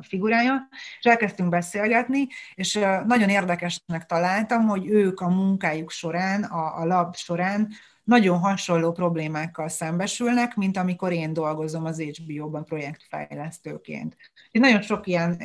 [0.00, 2.74] figurája, és elkezdtünk beszélgetni, és
[3.06, 7.68] nagyon érdekesnek találtam, hogy ők a munkájuk során, a, a lab során
[8.04, 14.16] nagyon hasonló problémákkal szembesülnek, mint amikor én dolgozom az HBO-ban projektfejlesztőként.
[14.50, 15.42] Nagyon sok ilyen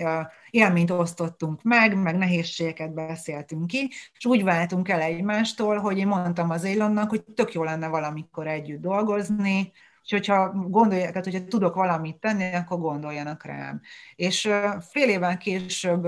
[0.50, 6.50] élményt osztottunk meg, meg nehézségeket beszéltünk ki, és úgy váltunk el egymástól, hogy én mondtam
[6.50, 9.72] az Élonnak, hogy tök jó lenne valamikor együtt dolgozni,
[10.04, 13.82] és hogyha gondolják, tehát hogyha tudok valamit tenni, akkor gondoljanak rám.
[14.16, 14.50] És
[14.90, 16.08] fél évvel később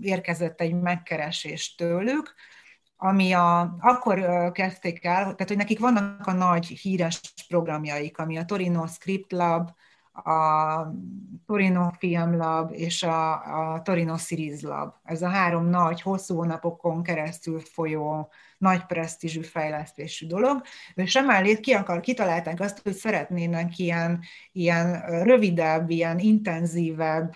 [0.00, 2.34] érkezett egy megkeresés tőlük,
[3.04, 8.44] ami a, akkor kezdték el, tehát hogy nekik vannak a nagy híres programjaik, ami a
[8.44, 9.70] Torino Script Lab,
[10.12, 10.92] a
[11.46, 13.32] Torino Film Lab és a,
[13.74, 14.92] a Torino Series Lab.
[15.04, 20.62] Ez a három nagy, hosszú hónapokon keresztül folyó, nagy presztízsű fejlesztésű dolog,
[20.94, 24.20] és emellé ki akar, kitalálták azt, hogy szeretnének ilyen,
[24.52, 27.34] ilyen rövidebb, ilyen intenzívebb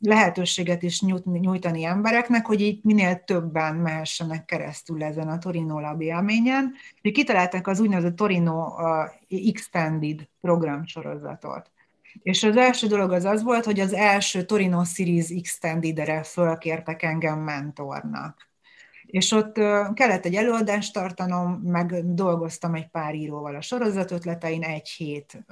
[0.00, 6.72] lehetőséget is nyújtani embereknek, hogy így minél többen mehessenek keresztül ezen a Torino Lab élményen.
[7.00, 8.74] Kitalálták az úgynevezett Torino
[9.28, 11.70] Extended programsorozatot.
[12.22, 17.38] És az első dolog az az volt, hogy az első Torino Series Extended-re fölkértek engem
[17.38, 18.46] mentornak.
[19.06, 19.54] És ott
[19.94, 25.44] kellett egy előadást tartanom, meg dolgoztam egy pár íróval a sorozatötletein, egy hét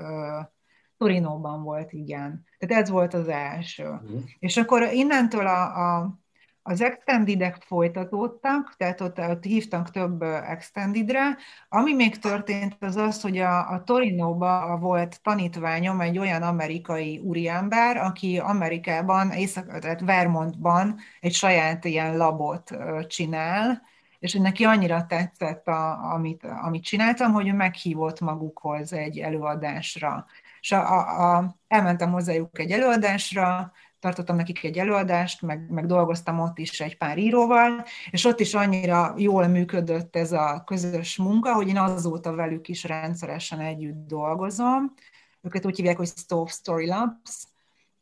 [0.99, 2.45] Torinóban volt, igen.
[2.59, 3.85] Tehát ez volt az első.
[3.85, 4.23] Uh-huh.
[4.39, 6.19] És akkor innentől a, a,
[6.63, 11.37] az extendedek folytatódtak, tehát ott, ott hívtak több extendedre.
[11.69, 17.97] Ami még történt, az az, hogy a, a Torinóban volt tanítványom egy olyan amerikai úriember,
[17.97, 23.83] aki Amerikában, észak, tehát Vermontban egy saját ilyen labot csinál,
[24.19, 30.27] és neki annyira tetszett, a, amit, amit csináltam, hogy ő meghívott magukhoz egy előadásra
[30.67, 36.59] és a, a, elmentem hozzájuk egy előadásra, tartottam nekik egy előadást, meg, meg dolgoztam ott
[36.59, 41.69] is egy pár íróval, és ott is annyira jól működött ez a közös munka, hogy
[41.69, 44.95] én azóta velük is rendszeresen együtt dolgozom.
[45.43, 47.47] Őket úgy hívják, hogy Stove Story Labs,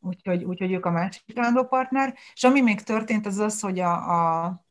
[0.00, 2.14] úgyhogy, úgyhogy ők a másik partner.
[2.34, 4.64] És ami még történt, az az, hogy a, a,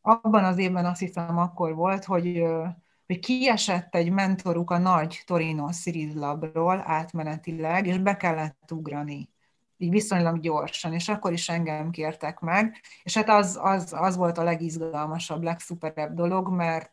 [0.00, 2.42] abban az évben azt hiszem akkor volt, hogy
[3.10, 9.28] hogy kiesett egy mentoruk a nagy Torino Series Labról átmenetileg, és be kellett ugrani.
[9.76, 14.38] Így viszonylag gyorsan, és akkor is engem kértek meg, és hát az, az, az volt
[14.38, 16.92] a legizgalmasabb, legszuperebb dolog, mert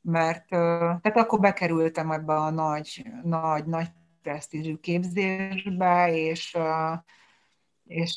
[0.00, 3.88] mert tehát akkor bekerültem ebbe a nagy, nagy, nagy
[4.22, 6.56] presztízsű képzésbe, és,
[7.84, 8.16] és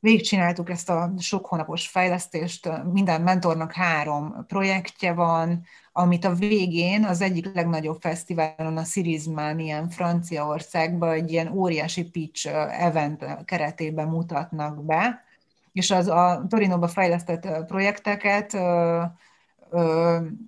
[0.00, 7.20] végigcsináltuk ezt a sok hónapos fejlesztést, minden mentornak három projektje van, amit a végén az
[7.20, 12.48] egyik legnagyobb fesztiválon, a Sirizmán, ilyen Franciaországban egy ilyen óriási pitch
[12.80, 15.24] event keretében mutatnak be,
[15.72, 18.54] és az a Torinóba fejlesztett projekteket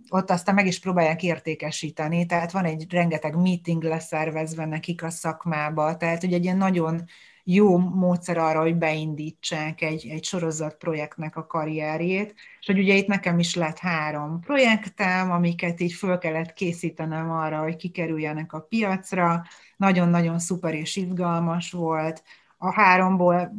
[0.08, 5.96] ott aztán meg is próbálják értékesíteni, tehát van egy rengeteg meeting leszervezve nekik a szakmába,
[5.96, 7.04] tehát hogy egy ilyen nagyon
[7.44, 13.06] jó módszer arra, hogy beindítsák egy, egy sorozat projektnek a karrierjét, és hogy ugye itt
[13.06, 19.42] nekem is lett három projektem, amiket így föl kellett készítenem arra, hogy kikerüljenek a piacra,
[19.76, 22.22] nagyon-nagyon szuper és izgalmas volt,
[22.58, 23.52] a háromból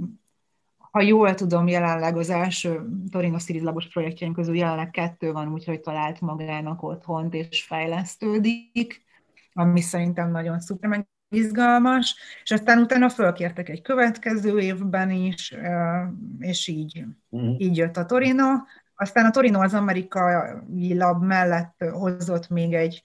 [0.93, 5.80] ha jól tudom, jelenleg az első Torino Series labos projektjeink közül jelenleg kettő van, úgyhogy
[5.80, 9.02] talált magának otthont és fejlesztődik,
[9.54, 15.56] ami szerintem nagyon szuper, meg izgalmas, és aztán utána fölkértek egy következő évben is,
[16.39, 17.62] és így, uh-huh.
[17.62, 18.46] így jött a Torino.
[18.96, 23.04] Aztán a Torino az amerikai lab mellett hozott még egy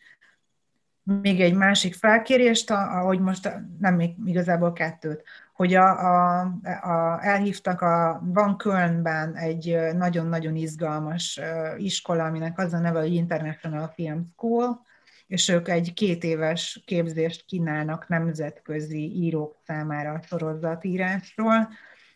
[1.22, 5.22] még egy másik felkérést, ahogy most nem még igazából kettőt,
[5.54, 6.40] hogy a, a,
[6.82, 11.40] a, elhívtak a Van Kölnben egy nagyon-nagyon izgalmas
[11.76, 14.86] iskola, aminek az a neve, hogy International Film School,
[15.28, 21.68] és ők egy két éves képzést kínálnak nemzetközi írók számára a sorozatírásról,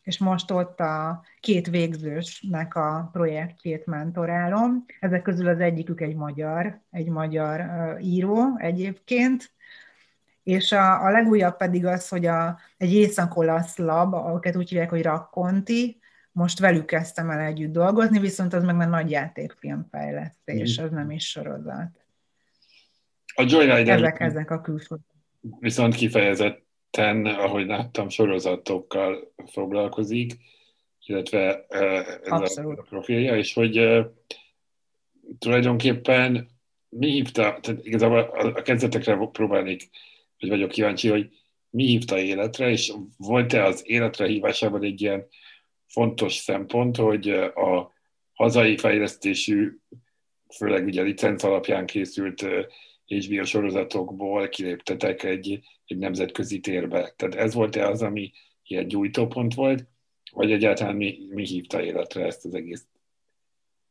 [0.03, 4.85] és most ott a két végzősnek a projektjét mentorálom.
[5.01, 7.63] Ezek közül az egyikük egy magyar, egy magyar
[8.01, 9.53] író egyébként,
[10.43, 15.03] és a, a legújabb pedig az, hogy a, egy észak-olasz lab, akiket úgy hívják, hogy
[15.03, 16.01] Rakkonti,
[16.33, 21.29] most velük kezdtem el együtt dolgozni, viszont az meg már nagy játékfilmfejlesztés, az nem is
[21.29, 22.02] sorozat.
[23.35, 24.97] A Joyrider ezek, ezek a külső.
[25.59, 30.33] Viszont kifejezetten, ahogy láttam, sorozatokkal foglalkozik,
[31.07, 32.79] illetve ez Abszolút.
[32.79, 34.05] a profilja, és hogy
[35.39, 36.49] tulajdonképpen
[36.89, 39.91] mi hívta, tehát igazából a kezdetekre próbálnék,
[40.39, 41.31] hogy vagyok kíváncsi, hogy
[41.71, 45.27] mi hívta életre, és volt-e az életre hívásában egy ilyen
[45.87, 47.93] fontos szempont, hogy a
[48.33, 49.77] hazai fejlesztésű,
[50.57, 52.47] főleg ugye licenc alapján készült
[53.13, 57.13] HBO sorozatokból kiléptetek egy, egy nemzetközi térbe.
[57.17, 59.87] Tehát ez volt-e az, ami ilyen gyújtópont volt,
[60.33, 62.87] vagy egyáltalán mi, mi hívta életre ezt az egész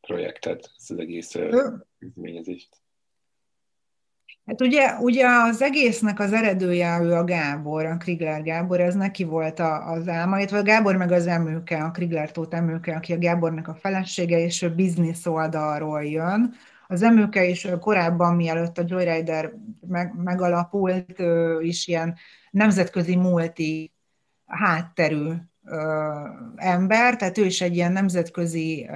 [0.00, 1.34] projektet, ezt az egész
[1.98, 2.82] üzményezést?
[4.46, 9.24] Hát ugye, ugye az egésznek az eredője ő a Gábor, a Krigler Gábor, ez neki
[9.24, 13.12] volt a, az álma, illetve a Gábor meg az emőke, a Krigler Tóth emőke, aki
[13.12, 16.54] a Gábornak a felesége, és ő biznisz oldalról jön.
[16.92, 19.52] Az emőke is korábban, mielőtt a Joyrider
[19.86, 21.22] meg, megalapult,
[21.60, 22.14] is ilyen
[22.50, 23.92] nemzetközi multi
[24.46, 25.32] hátterű
[26.56, 28.90] ember, tehát ő is egy ilyen nemzetközi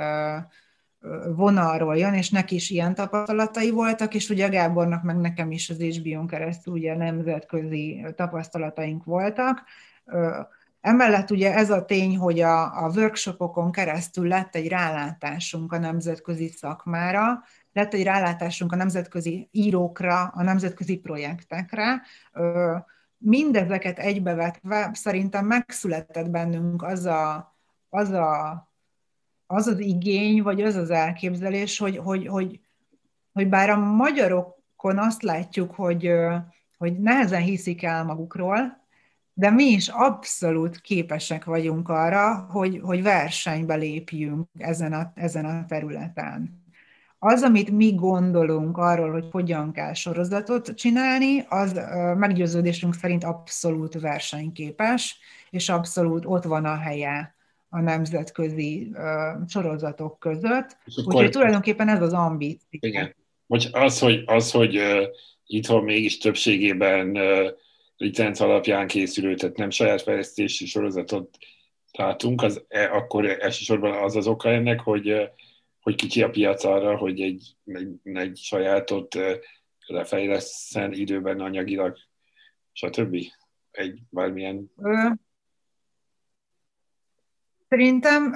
[1.34, 5.82] vonalról jön, és neki is ilyen tapasztalatai voltak, és ugye Gábornak, meg nekem is az
[5.82, 9.62] HBO-n keresztül ugye nemzetközi tapasztalataink voltak.
[10.80, 16.48] Emellett ugye ez a tény, hogy a, a workshopokon keresztül lett egy rálátásunk a nemzetközi
[16.48, 17.42] szakmára,
[17.76, 22.02] lett egy rálátásunk a nemzetközi írókra, a nemzetközi projektekre.
[23.18, 27.54] Mindezeket egybevetve szerintem megszületett bennünk az a,
[27.88, 28.64] az a
[29.46, 32.60] az az igény, vagy az az elképzelés, hogy, hogy, hogy,
[33.32, 36.10] hogy bár a magyarokon azt látjuk, hogy,
[36.78, 38.84] hogy nehezen hiszik el magukról,
[39.32, 45.64] de mi is abszolút képesek vagyunk arra, hogy, hogy versenybe lépjünk ezen a, ezen a
[45.64, 46.65] területen.
[47.18, 51.80] Az, amit mi gondolunk arról, hogy hogyan kell sorozatot csinálni, az
[52.16, 55.18] meggyőződésünk szerint abszolút versenyképes,
[55.50, 57.34] és abszolút ott van a helye
[57.68, 60.76] a nemzetközi uh, sorozatok között.
[61.04, 62.78] Úgyhogy tulajdonképpen ez az ambíció.
[62.80, 63.14] Igen.
[63.46, 65.02] Hogy az, hogy, az, hogy uh,
[65.46, 67.46] itthon mégis többségében uh,
[67.96, 71.36] licenc alapján készülő, tehát nem saját fejlesztési sorozatot
[71.92, 75.22] látunk, az e, akkor elsősorban az az oka ennek, hogy, uh,
[75.86, 79.18] hogy kicsi a piac arra, hogy egy, egy, egy sajátot
[79.86, 81.96] lefejleszten időben anyagilag,
[82.72, 83.16] stb.
[83.70, 84.72] Egy bármilyen...
[87.68, 88.32] Szerintem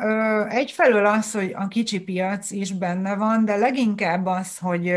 [0.49, 4.93] egyfelől az, hogy a kicsi piac is benne van, de leginkább az, hogy,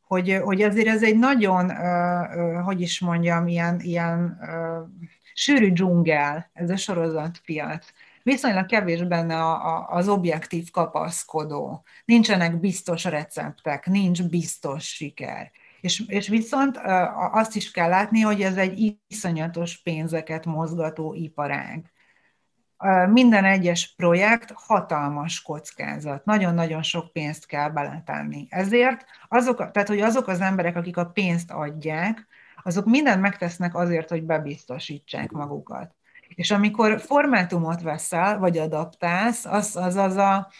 [0.00, 1.70] hogy, hogy azért ez egy nagyon,
[2.62, 4.38] hogy is mondjam, ilyen, ilyen
[5.34, 7.92] sűrű dzsungel, ez a sorozatpiac.
[8.22, 11.84] Viszonylag kevés benne a, a, az objektív kapaszkodó.
[12.04, 15.50] Nincsenek biztos receptek, nincs biztos siker.
[15.80, 16.80] És, és viszont
[17.32, 21.92] azt is kell látni, hogy ez egy iszonyatos pénzeket mozgató iparág
[23.08, 26.24] minden egyes projekt hatalmas kockázat.
[26.24, 28.46] Nagyon-nagyon sok pénzt kell beletenni.
[28.50, 32.26] Ezért azok, tehát, hogy azok az emberek, akik a pénzt adják,
[32.62, 35.94] azok mindent megtesznek azért, hogy bebiztosítsák magukat.
[36.34, 40.50] És amikor formátumot veszel, vagy adaptálsz, az, az, az, a,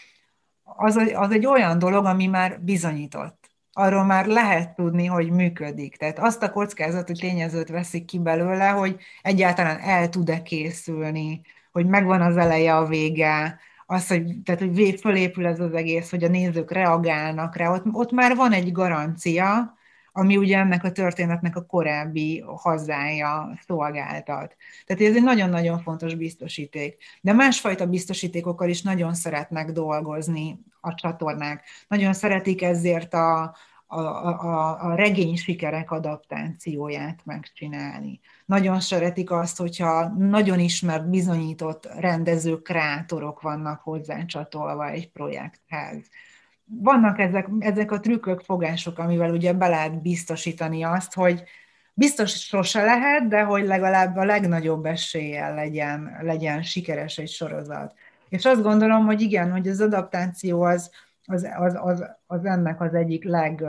[0.63, 3.49] az, az egy olyan dolog, ami már bizonyított.
[3.71, 5.97] Arról már lehet tudni, hogy működik.
[5.97, 12.21] Tehát azt a kockázati tényezőt veszik ki belőle, hogy egyáltalán el tud-e készülni, hogy megvan
[12.21, 16.71] az eleje, a vége, az, hogy, tehát, hogy fölépül ez az egész, hogy a nézők
[16.71, 19.77] reagálnak rá, ott, ott már van egy garancia,
[20.15, 24.55] ami ugye ennek a történetnek a korábbi hazája szolgáltat.
[24.85, 26.97] Tehát ez egy nagyon-nagyon fontos biztosíték.
[27.21, 31.63] De másfajta biztosítékokkal is nagyon szeretnek dolgozni a csatornák.
[31.87, 33.55] Nagyon szeretik ezért a,
[33.87, 38.19] a, a, a regény sikerek adaptációját megcsinálni.
[38.45, 46.09] Nagyon szeretik azt, hogyha nagyon ismert, bizonyított rendezők, kreátorok vannak hozzá csatolva egy projekthez.
[46.81, 51.43] Vannak ezek, ezek a trükkök, fogások, amivel ugye be lehet biztosítani azt, hogy
[51.93, 57.93] biztos sose lehet, de hogy legalább a legnagyobb eséllyel legyen, legyen sikeres egy sorozat.
[58.29, 60.91] És azt gondolom, hogy igen, hogy az adaptáció az,
[61.25, 63.63] az, az, az, az ennek az egyik leg,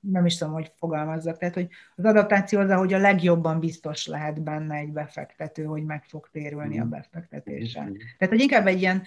[0.00, 4.42] nem is tudom, hogy fogalmazzak, tehát hogy az adaptáció az, ahogy a legjobban biztos lehet
[4.42, 6.90] benne egy befektető, hogy meg fog térülni a mhm.
[6.90, 7.84] befektetésen.
[7.84, 7.96] Mhm.
[8.18, 9.02] Tehát, hogy inkább egy ilyen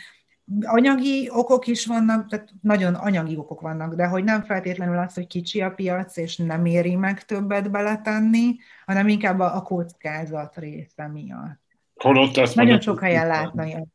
[0.61, 5.27] anyagi okok is vannak, tehát nagyon anyagi okok vannak, de hogy nem feltétlenül az, hogy
[5.27, 11.07] kicsi a piac, és nem éri meg többet beletenni, hanem inkább a, a kockázat része
[11.07, 11.61] miatt.
[11.95, 13.87] Holott azt nagyon mondod, sok helyen látni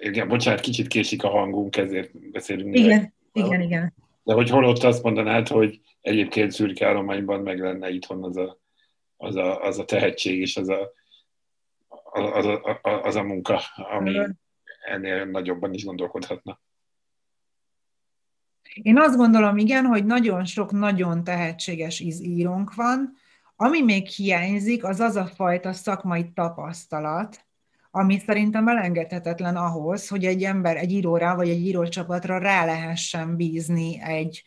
[0.00, 2.76] Igen, bocsánat, kicsit késik a hangunk, ezért beszélünk.
[2.76, 3.12] Igen, meg.
[3.32, 3.94] igen, igen.
[4.22, 8.60] De hogy holott azt mondanád, hogy egyébként szürke állományban meg lenne itthon az a,
[9.16, 10.92] az a, az a tehetség és az a,
[12.12, 14.18] az a, az a munka, ami
[14.82, 16.60] ennél nagyobban is gondolkodhatna.
[18.74, 23.16] Én azt gondolom, igen, hogy nagyon sok nagyon tehetséges írónk van,
[23.56, 27.46] ami még hiányzik, az az a fajta szakmai tapasztalat,
[27.90, 34.00] ami szerintem elengedhetetlen ahhoz, hogy egy ember egy íróra vagy egy írócsapatra rá lehessen bízni
[34.00, 34.42] egy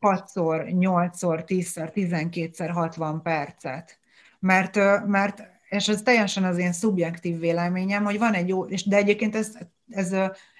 [0.00, 3.98] 6-szor, 8-szor, 10-szer, 12-szer 60 percet.
[4.38, 8.96] Mert, mert és ez teljesen az én szubjektív véleményem, hogy van egy jó, és de
[8.96, 9.58] egyébként ez,
[9.88, 10.14] ez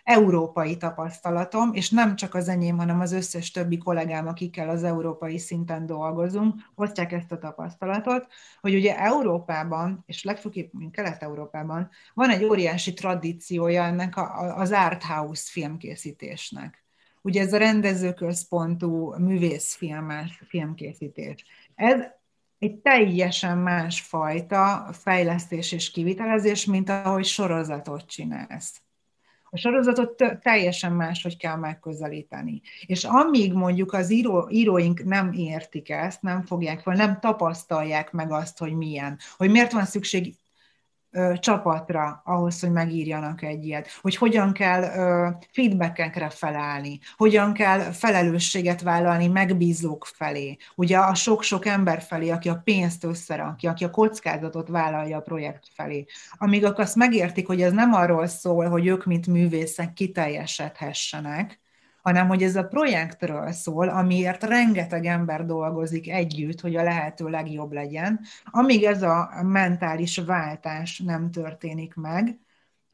[0.07, 5.39] európai tapasztalatom, és nem csak az enyém, hanem az összes többi kollégám, akikkel az európai
[5.39, 8.27] szinten dolgozunk, osztják ezt a tapasztalatot,
[8.61, 15.51] hogy ugye Európában, és legfőképp Kelet-Európában van egy óriási tradíciója ennek a, az art house
[15.51, 16.85] filmkészítésnek.
[17.23, 21.45] Ugye ez a rendezőközpontú művészfilmes filmkészítés.
[21.75, 22.01] Ez
[22.59, 28.81] egy teljesen másfajta fejlesztés és kivitelezés, mint ahogy sorozatot csinálsz.
[29.51, 32.61] A sorozatot teljesen máshogy kell megközelíteni.
[32.87, 38.33] És amíg mondjuk az író, íróink nem értik ezt, nem fogják fel, nem tapasztalják meg
[38.33, 40.35] azt, hogy milyen, hogy miért van szükség
[41.39, 44.83] csapatra ahhoz, hogy megírjanak egy ilyet, hogy hogyan kell
[45.53, 52.61] feedbackekre felállni, hogyan kell felelősséget vállalni megbízók felé, ugye a sok-sok ember felé, aki a
[52.65, 56.05] pénzt összerakja, aki a kockázatot vállalja a projekt felé.
[56.33, 61.61] Amíg azt megértik, hogy ez nem arról szól, hogy ők, mint művészek kiteljesedhessenek,
[62.07, 67.73] hanem hogy ez a projektről szól, amiért rengeteg ember dolgozik együtt, hogy a lehető legjobb
[67.73, 68.21] legyen.
[68.45, 72.39] Amíg ez a mentális váltás nem történik meg,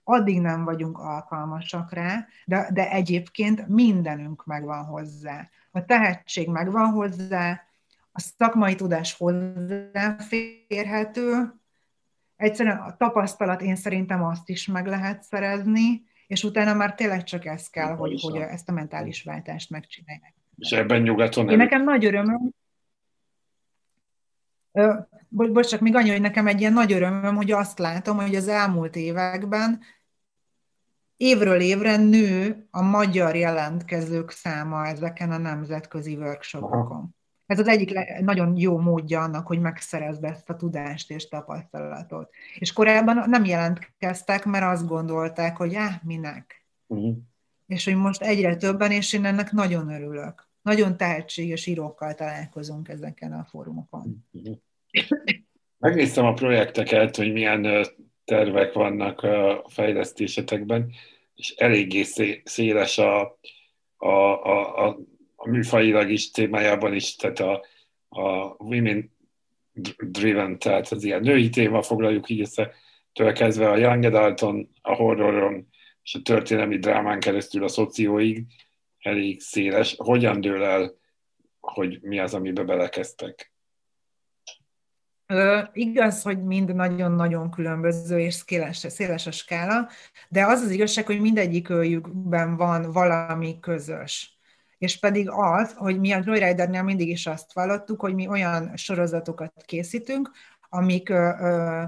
[0.04, 5.48] addig nem vagyunk alkalmasak rá, de, de egyébként mindenünk megvan hozzá.
[5.70, 7.60] A tehetség megvan hozzá,
[8.12, 11.54] a szakmai tudás hozzáférhető,
[12.36, 17.45] egyszerűen a tapasztalat én szerintem azt is meg lehet szerezni, és utána már tényleg csak
[17.45, 20.35] ez kell, hogy, hogy ezt a mentális váltást megcsinálják.
[20.57, 22.51] És ebben nyugaton Én nekem nagy örömöm,
[25.28, 28.49] bocs, csak még annyi, hogy nekem egy ilyen nagy örömöm, hogy azt látom, hogy az
[28.49, 29.80] elmúlt években
[31.16, 37.16] évről évre nő a magyar jelentkezők száma ezeken a nemzetközi workshopokon.
[37.47, 42.30] Ez az egyik nagyon jó módja annak, hogy megszerezd ezt a tudást és tapasztalatot.
[42.59, 46.66] És korábban nem jelentkeztek, mert azt gondolták, hogy áh, minek.
[46.86, 47.16] Uh-huh.
[47.66, 50.49] És hogy most egyre többen, és én ennek nagyon örülök.
[50.62, 54.26] Nagyon tehetséges írókkal találkozunk ezeken a fórumokon.
[54.32, 54.57] Uh-huh.
[55.78, 57.86] Megnéztem a projekteket, hogy milyen
[58.24, 60.93] tervek vannak a fejlesztésetekben,
[61.34, 62.03] és eléggé
[62.45, 63.38] széles a,
[63.97, 64.99] a, a, a
[65.45, 67.64] a műfajilag is témájában is, tehát a,
[68.09, 69.12] a women
[69.99, 72.72] driven, tehát az ilyen női téma, foglaljuk így össze,
[73.12, 75.68] tőle kezdve a young adulton, a horroron
[76.03, 78.45] és a történelmi drámán keresztül a szocióig
[78.99, 79.95] elég széles.
[79.97, 80.95] Hogyan dől el,
[81.61, 83.53] hogy mi az, amibe belekezdtek?
[85.26, 89.88] Ö, igaz, hogy mind nagyon-nagyon különböző és széles, széles a skála,
[90.28, 94.40] de az az igazság, hogy mindegyikőjükben van valami közös
[94.83, 99.53] és pedig az, hogy mi a Joyridernél mindig is azt vallottuk, hogy mi olyan sorozatokat
[99.66, 100.30] készítünk,
[100.68, 101.83] amik ö, ö,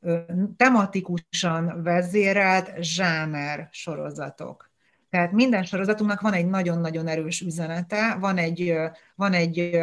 [0.00, 0.18] ö,
[0.56, 4.70] tematikusan vezérelt zsáner sorozatok.
[5.10, 8.74] Tehát minden sorozatunknak van egy nagyon-nagyon erős üzenete, van egy,
[9.14, 9.78] van egy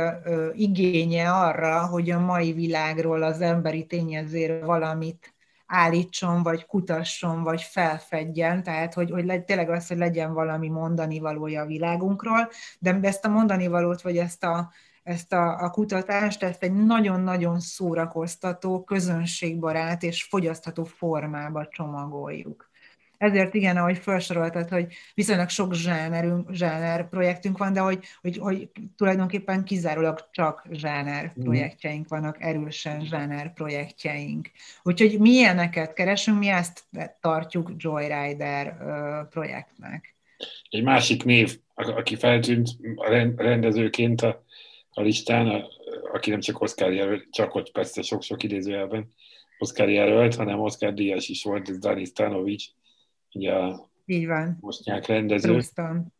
[0.53, 5.34] igénye arra, hogy a mai világról, az emberi tényezéről valamit
[5.65, 11.61] állítson, vagy kutasson, vagy felfedjen, tehát hogy, hogy tényleg az, hogy legyen valami mondani valója
[11.61, 12.49] a világunkról,
[12.79, 14.71] de ezt a mondani valót, vagy ezt a,
[15.03, 22.69] ezt a, a kutatást, ezt egy nagyon-nagyon szórakoztató, közönségbarát és fogyasztható formába csomagoljuk.
[23.17, 28.69] Ezért igen, ahogy felsoroltad, hogy viszonylag sok zsánerünk, zsáner projektünk van, de hogy, hogy, hogy
[28.95, 31.43] tulajdonképpen kizárólag csak zsáner mm.
[31.43, 34.51] projektjeink vannak, erősen zsáner projektjeink.
[34.83, 36.83] Úgyhogy milyeneket keresünk, mi ezt
[37.19, 38.77] tartjuk Joyrider
[39.29, 40.15] projektnek.
[40.69, 44.43] Egy másik név, aki feltűnt a rendezőként a,
[44.89, 45.67] a listán, a,
[46.13, 49.13] aki nem csak Oscar jelölt, csak hogy persze sok-sok idézőjelben
[49.57, 52.65] Oscar jelölt, hanem Oscar díjas is volt, ez Dani Stanovics,
[53.35, 54.57] ugye a Így van.
[54.61, 55.51] Mostnyák rendező.
[55.51, 56.13] Fruston.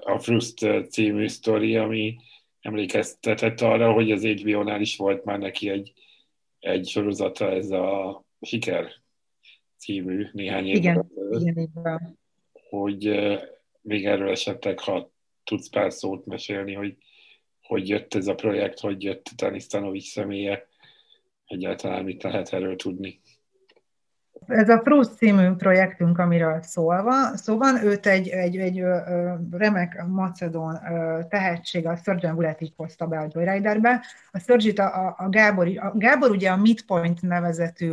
[0.00, 2.16] A Frust című sztori, ami
[2.60, 5.92] emlékeztetett arra, hogy az HBO-nál is volt már neki egy,
[6.58, 8.90] egy sorozata, ez a Siker
[9.76, 12.18] című néhány év igen, igen, igen.
[12.68, 13.04] hogy
[13.80, 15.12] még erről esetleg, ha
[15.44, 16.96] tudsz pár szót mesélni, hogy
[17.70, 20.68] hogy jött ez a projekt, hogy jött Tanisztanovics személye,
[21.46, 23.20] egyáltalán mit lehet erről tudni?
[24.50, 28.84] Ez a Fruit című projektünk, amiről szólva, szóval őt egy, egy, egy
[29.50, 30.78] remek macedón
[31.28, 34.04] tehetség, a Surgeon Vuletic hozta be a Joyriderbe.
[34.32, 37.92] A Surgit a, a, Gábor, a Gábor ugye a Midpoint nevezetű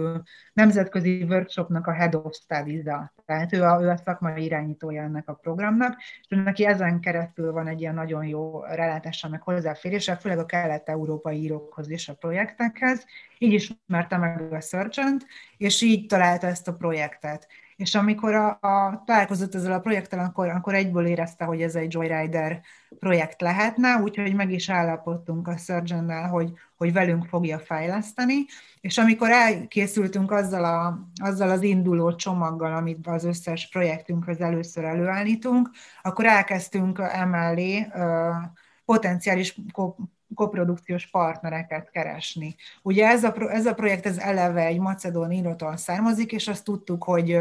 [0.53, 2.83] nemzetközi workshopnak a head of studies
[3.27, 7.67] tehát ő a, ő a szakmai irányítója ennek a programnak, és neki ezen keresztül van
[7.67, 13.05] egy ilyen nagyon jó relátása, meg hozzáférése, főleg a kelet-európai írókhoz és a projektekhez.
[13.37, 15.17] Így ismerte meg a Surgeon
[15.57, 17.47] és így találta ezt a projektet.
[17.75, 21.93] És amikor a, a találkozott ezzel a projekttel, akkor, akkor egyből érezte, hogy ez egy
[21.93, 22.61] Joyrider
[22.99, 28.45] projekt lehetne, úgyhogy meg is állapodtunk a surgeon hogy, hogy velünk fogja fejleszteni,
[28.81, 35.69] és amikor elkészültünk azzal, a, azzal az induló csomaggal, amit az összes projektünkhöz először előállítunk,
[36.01, 37.87] akkor elkezdtünk emellé
[38.85, 39.59] potenciális
[40.33, 42.55] koprodukciós partnereket keresni.
[42.81, 47.03] Ugye ez a, ez a projekt ez eleve egy macedón írotól származik, és azt tudtuk,
[47.03, 47.37] hogy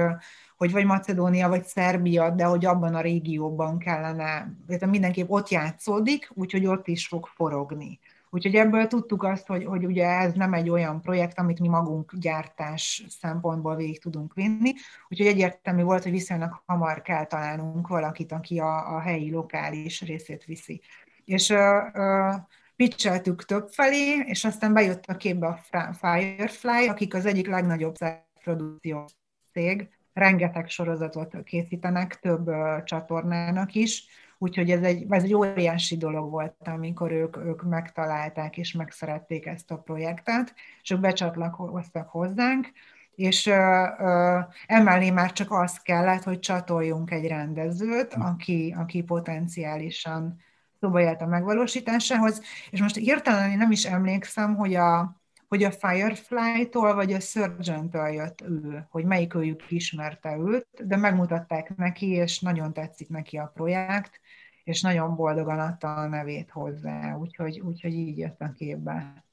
[0.56, 6.30] hogy vagy Macedónia, vagy Szerbia, de hogy abban a régióban kellene, tehát mindenképp ott játszódik,
[6.34, 7.98] úgyhogy ott is fog forogni.
[8.30, 12.12] Úgyhogy ebből tudtuk azt, hogy, hogy ugye ez nem egy olyan projekt, amit mi magunk
[12.16, 14.72] gyártás szempontból végig tudunk vinni,
[15.08, 20.44] úgyhogy egyértelmű volt, hogy viszonylag hamar kell találnunk valakit, aki a, a helyi lokális részét
[20.44, 20.80] viszi.
[21.24, 21.58] És uh,
[21.94, 22.34] uh,
[22.76, 25.60] pitcheltük több felé, és aztán bejött a képbe a
[26.00, 27.94] Firefly, akik az egyik legnagyobb
[28.42, 29.08] produkció
[29.52, 32.50] cég, rengeteg sorozatot készítenek, több
[32.84, 34.06] csatornának is,
[34.38, 39.70] úgyhogy ez egy, ez egy óriási dolog volt, amikor ők, ők megtalálták és megszerették ezt
[39.70, 42.72] a projektet, és ők becsatlakoztak hozzánk,
[43.14, 43.54] és uh,
[43.98, 48.20] uh, emellé már csak az kellett, hogy csatoljunk egy rendezőt, hm.
[48.20, 50.36] aki, aki potenciálisan
[50.80, 55.70] szóba jött a megvalósításához, és most hirtelen én nem is emlékszem, hogy a, hogy a
[55.70, 62.40] Firefly-tól vagy a Surgeon-től jött ő, hogy melyik őjük ismerte őt, de megmutatták neki, és
[62.40, 64.20] nagyon tetszik neki a projekt,
[64.64, 69.24] és nagyon boldogan adta a nevét hozzá, úgyhogy, úgyhogy így jött a képbe.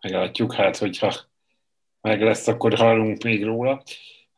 [0.00, 1.14] Meglátjuk, hát, hogyha
[2.00, 3.82] meg lesz, akkor hallunk még róla.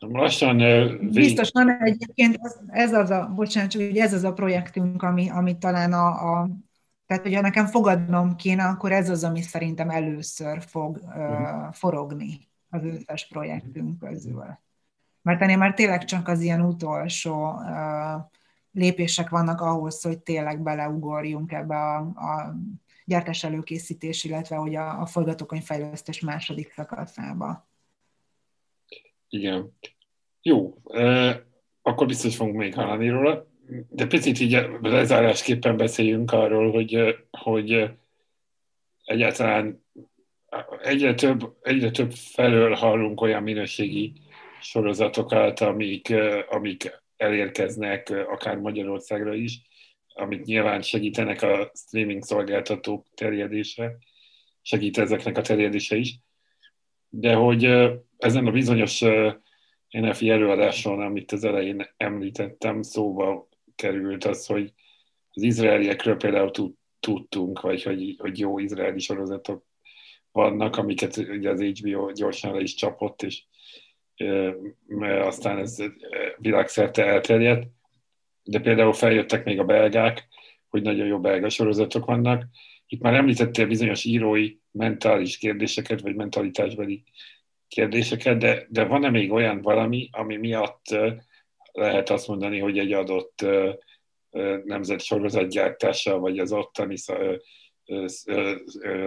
[0.08, 1.10] Lassan vég...
[1.10, 6.06] Biztosan egyébként ez az a, bocsánat, csak ez az a projektünk, ami, ami talán a,
[6.06, 6.48] a
[7.06, 12.84] tehát, hogyha nekem fogadnom kéne, akkor ez az, ami szerintem először fog uh, forogni az
[12.84, 14.44] összes projektünk közül.
[15.22, 18.22] Mert ennél már tényleg csak az ilyen utolsó uh,
[18.72, 22.54] lépések vannak ahhoz, hogy tényleg beleugorjunk ebbe a, a
[23.04, 27.69] gyártás előkészítés, illetve hogy a, a forgatókönyvfejlesztés második szakaszába.
[29.30, 29.76] Igen.
[30.42, 31.34] Jó, uh,
[31.82, 33.46] akkor biztos fogunk még hallani róla.
[33.88, 37.90] De picit így lezárásképpen beszéljünk arról, hogy, hogy
[39.04, 39.84] egyáltalán
[40.82, 44.12] egyre több, egyre több felől hallunk olyan minőségi
[44.60, 46.14] sorozatokat, amik,
[46.48, 49.60] amik elérkeznek akár Magyarországra is,
[50.06, 53.96] amik nyilván segítenek a streaming szolgáltatók terjedése,
[54.62, 56.18] segít ezeknek a terjedése is,
[57.10, 57.64] de hogy
[58.18, 59.04] ezen a bizonyos
[59.90, 64.72] NFI előadáson, amit az elején említettem, szóval került az, hogy
[65.30, 66.50] az izraeliekről például
[67.00, 69.64] tudtunk, vagy hogy, hogy jó izraeli sorozatok
[70.32, 73.42] vannak, amiket ugye az HBO gyorsan le is csapott, és
[75.20, 75.76] aztán ez
[76.36, 77.66] világszerte elterjedt.
[78.42, 80.28] De például feljöttek még a belgák,
[80.68, 82.44] hogy nagyon jó belga sorozatok vannak.
[82.92, 87.02] Itt már említettél bizonyos írói mentális kérdéseket, vagy mentalitásbeli
[87.68, 90.84] kérdéseket, de, de van-e még olyan valami, ami miatt
[91.72, 93.46] lehet azt mondani, hogy egy adott
[94.64, 96.94] nemzet sorozatgyártása, vagy az ottani,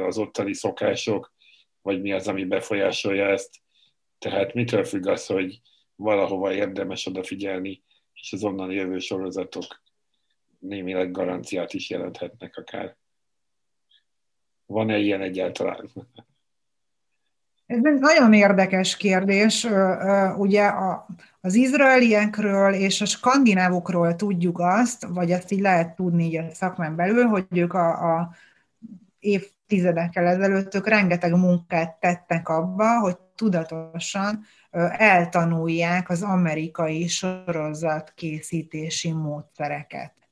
[0.08, 1.34] az ottani szokások,
[1.82, 3.56] vagy mi az, ami befolyásolja ezt.
[4.20, 5.62] Tehát mitől függ az, hogy
[5.96, 9.82] valahova érdemes odafigyelni, és az onnan jövő sorozatok
[10.60, 13.02] némileg garanciát is jelenthetnek akár.
[14.66, 15.90] Van-e ilyen egyáltalán?
[17.66, 19.68] Ez egy nagyon érdekes kérdés.
[20.38, 20.72] Ugye
[21.42, 26.96] az izraeliekről és a skandinávokról tudjuk azt, vagy ezt így lehet tudni így a szakmán
[26.96, 28.36] belül, hogy ők a, a
[29.20, 34.46] évtizedekkel ezelőtt ők rengeteg munkát tettek abba, hogy tudatosan
[34.98, 40.23] eltanulják az amerikai sorozatkészítési módszereket.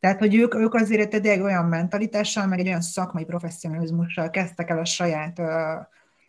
[0.00, 4.78] Tehát, hogy ők, ők azért egy olyan mentalitással, meg egy olyan szakmai professzionalizmussal kezdtek el
[4.78, 5.40] a saját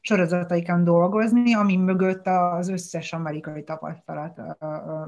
[0.01, 4.41] sorozataikon dolgozni, ami mögött az összes amerikai tapasztalat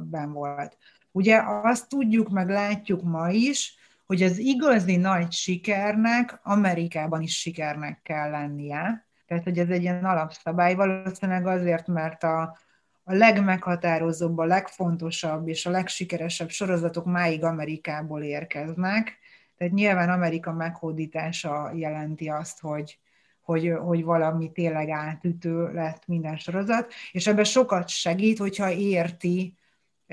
[0.01, 0.77] ben volt.
[1.11, 7.99] Ugye azt tudjuk, meg látjuk ma is, hogy az igazi nagy sikernek Amerikában is sikernek
[8.03, 9.07] kell lennie.
[9.27, 12.57] Tehát, hogy ez egy ilyen alapszabály, valószínűleg azért, mert a,
[13.03, 19.17] a legmeghatározóbb, a legfontosabb és a legsikeresebb sorozatok máig Amerikából érkeznek.
[19.57, 22.99] Tehát nyilván Amerika meghódítása jelenti azt, hogy,
[23.41, 29.57] hogy, hogy valami tényleg átütő lett minden sorozat, és ebben sokat segít, hogyha érti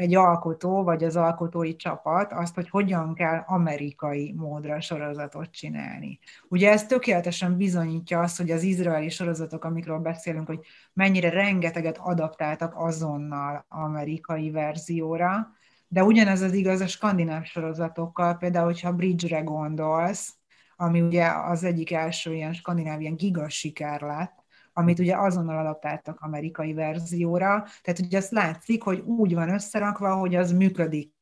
[0.00, 6.18] egy alkotó, vagy az alkotói csapat azt, hogy hogyan kell amerikai módra sorozatot csinálni.
[6.48, 10.60] Ugye ez tökéletesen bizonyítja azt, hogy az izraeli sorozatok, amikről beszélünk, hogy
[10.92, 15.48] mennyire rengeteget adaptáltak azonnal amerikai verzióra,
[15.88, 20.34] de ugyanez az igaz a skandináv sorozatokkal, például, hogyha Bridge-re gondolsz,
[20.76, 24.39] ami ugye az egyik első ilyen skandináv ilyen gigasiker lett,
[24.80, 30.34] amit ugye azonnal adaptáltak amerikai verzióra, tehát ugye azt látszik, hogy úgy van összerakva, hogy
[30.34, 31.14] az működik,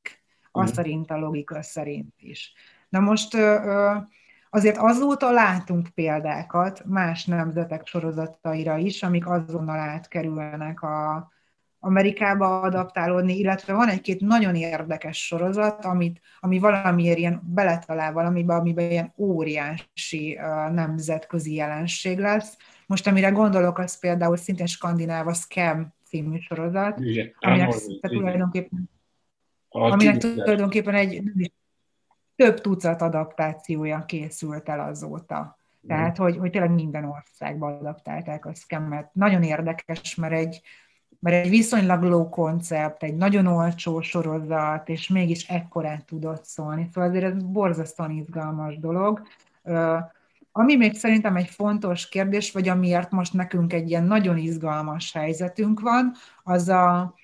[0.52, 0.76] azt mhm.
[0.76, 2.52] szerint a logika szerint is.
[2.88, 3.36] Na most
[4.50, 11.28] azért azóta látunk példákat más nemzetek sorozataira is, amik azonnal átkerülnek a,
[11.80, 18.90] Amerikába adaptálódni, illetve van egy-két nagyon érdekes sorozat, amit, ami valamiért ilyen beletalál valamibe, amiben
[18.90, 22.56] ilyen óriási uh, nemzetközi jelenség lesz.
[22.88, 28.90] Most amire gondolok, az például szintén skandináv, a Scam című sorozat, igen, aminek tulajdonképpen,
[29.68, 31.22] aminek tulajdonképpen egy
[32.36, 35.58] több tucat adaptációja készült el azóta.
[35.86, 39.10] Tehát, hogy, hogy tényleg minden országban adaptálták a scammet.
[39.12, 40.60] Nagyon érdekes, mert egy,
[41.20, 46.88] mert egy viszonylag low koncept, egy nagyon olcsó sorozat, és mégis ekkorát tudott szólni.
[46.92, 49.22] Szóval azért ez borzasztóan izgalmas dolog.
[50.52, 55.80] Ami még szerintem egy fontos kérdés, vagy amiért most nekünk egy ilyen nagyon izgalmas helyzetünk
[55.80, 57.14] van, az a,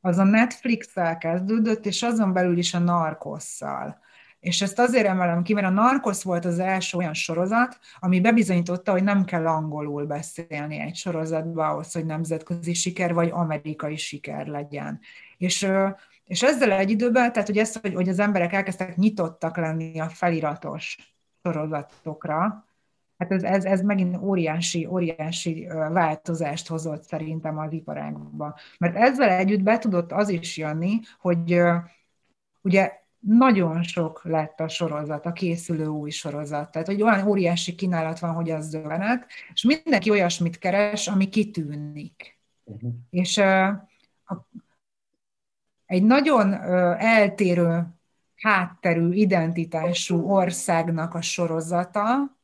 [0.00, 4.06] az a Netflix-el kezdődött, és azon belül is a Narcosszal.
[4.40, 8.92] És ezt azért emelem ki, mert a Narcos volt az első olyan sorozat, ami bebizonyította,
[8.92, 15.00] hogy nem kell angolul beszélni egy sorozatba ahhoz, hogy nemzetközi siker vagy amerikai siker legyen.
[15.36, 15.68] És,
[16.24, 20.08] és ezzel egy időben, tehát hogy, ezt, hogy, hogy az emberek elkezdtek nyitottak lenni a
[20.08, 20.96] feliratos
[21.42, 22.67] sorozatokra,
[23.18, 28.54] Hát ez, ez, ez megint óriási, óriási változást hozott szerintem az iparágban.
[28.78, 31.60] Mert ezzel együtt be tudott az is jönni, hogy
[32.62, 36.70] ugye nagyon sok lett a sorozat, a készülő új sorozat.
[36.70, 42.38] Tehát, hogy olyan óriási kínálat van, hogy az dövenet, és mindenki olyasmit keres, ami kitűnik.
[42.64, 42.92] Uh-huh.
[43.10, 43.68] És uh,
[44.24, 44.48] a,
[45.86, 47.86] egy nagyon uh, eltérő
[48.36, 52.37] hátterű, identitású országnak a sorozata,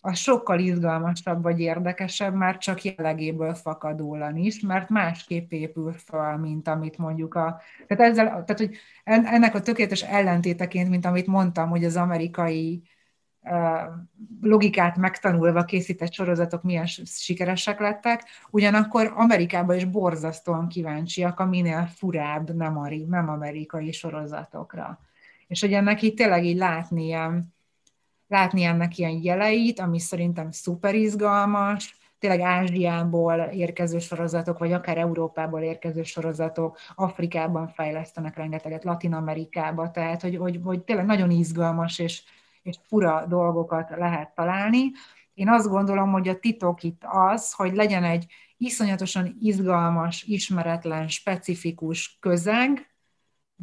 [0.00, 6.68] az sokkal izgalmasabb vagy érdekesebb, már csak jellegéből fakadólan is, mert másképp épül fel, mint
[6.68, 7.60] amit mondjuk a...
[7.86, 12.82] Tehát, ezzel, tehát hogy ennek a tökéletes ellentéteként, mint amit mondtam, hogy az amerikai
[14.40, 22.54] logikát megtanulva készített sorozatok milyen sikeresek lettek, ugyanakkor Amerikában is borzasztóan kíváncsiak a minél furább
[22.54, 22.78] nem,
[23.08, 24.98] nem amerikai sorozatokra.
[25.46, 27.56] És hogy ennek így tényleg így látni ilyen,
[28.28, 35.60] látni ennek ilyen jeleit, ami szerintem szuper izgalmas, tényleg Ázsiából érkező sorozatok, vagy akár Európából
[35.60, 42.22] érkező sorozatok, Afrikában fejlesztenek rengeteget, Latin Amerikába, tehát hogy, hogy, hogy tényleg nagyon izgalmas és,
[42.62, 44.90] és fura dolgokat lehet találni.
[45.34, 48.26] Én azt gondolom, hogy a titok itt az, hogy legyen egy
[48.56, 52.88] iszonyatosan izgalmas, ismeretlen, specifikus közeg,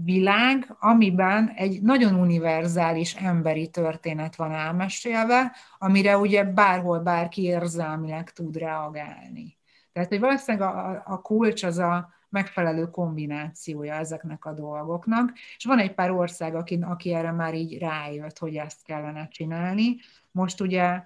[0.04, 8.58] világ, amiben egy nagyon univerzális emberi történet van elmesélve, amire ugye bárhol bárki érzelmileg tud
[8.58, 9.58] reagálni.
[9.92, 15.80] Tehát, hogy valószínűleg a, a kulcs az a megfelelő kombinációja ezeknek a dolgoknak, és van
[15.80, 19.96] egy pár ország, aki, aki erre már így rájött, hogy ezt kellene csinálni.
[20.32, 21.04] Most ugye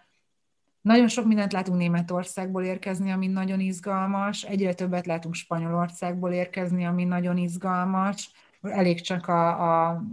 [0.81, 7.03] nagyon sok mindent látunk Németországból érkezni, ami nagyon izgalmas, egyre többet látunk Spanyolországból érkezni, ami
[7.03, 8.31] nagyon izgalmas,
[8.62, 10.03] elég csak a, a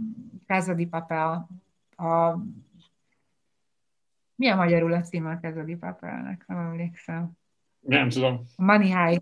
[0.45, 1.49] Kázadi Papel,
[1.95, 2.37] a
[4.35, 7.31] milyen magyarul a címe a Kázadi Papelnek, nem emlékszem.
[7.79, 8.41] Nem tudom.
[8.55, 9.21] A Money High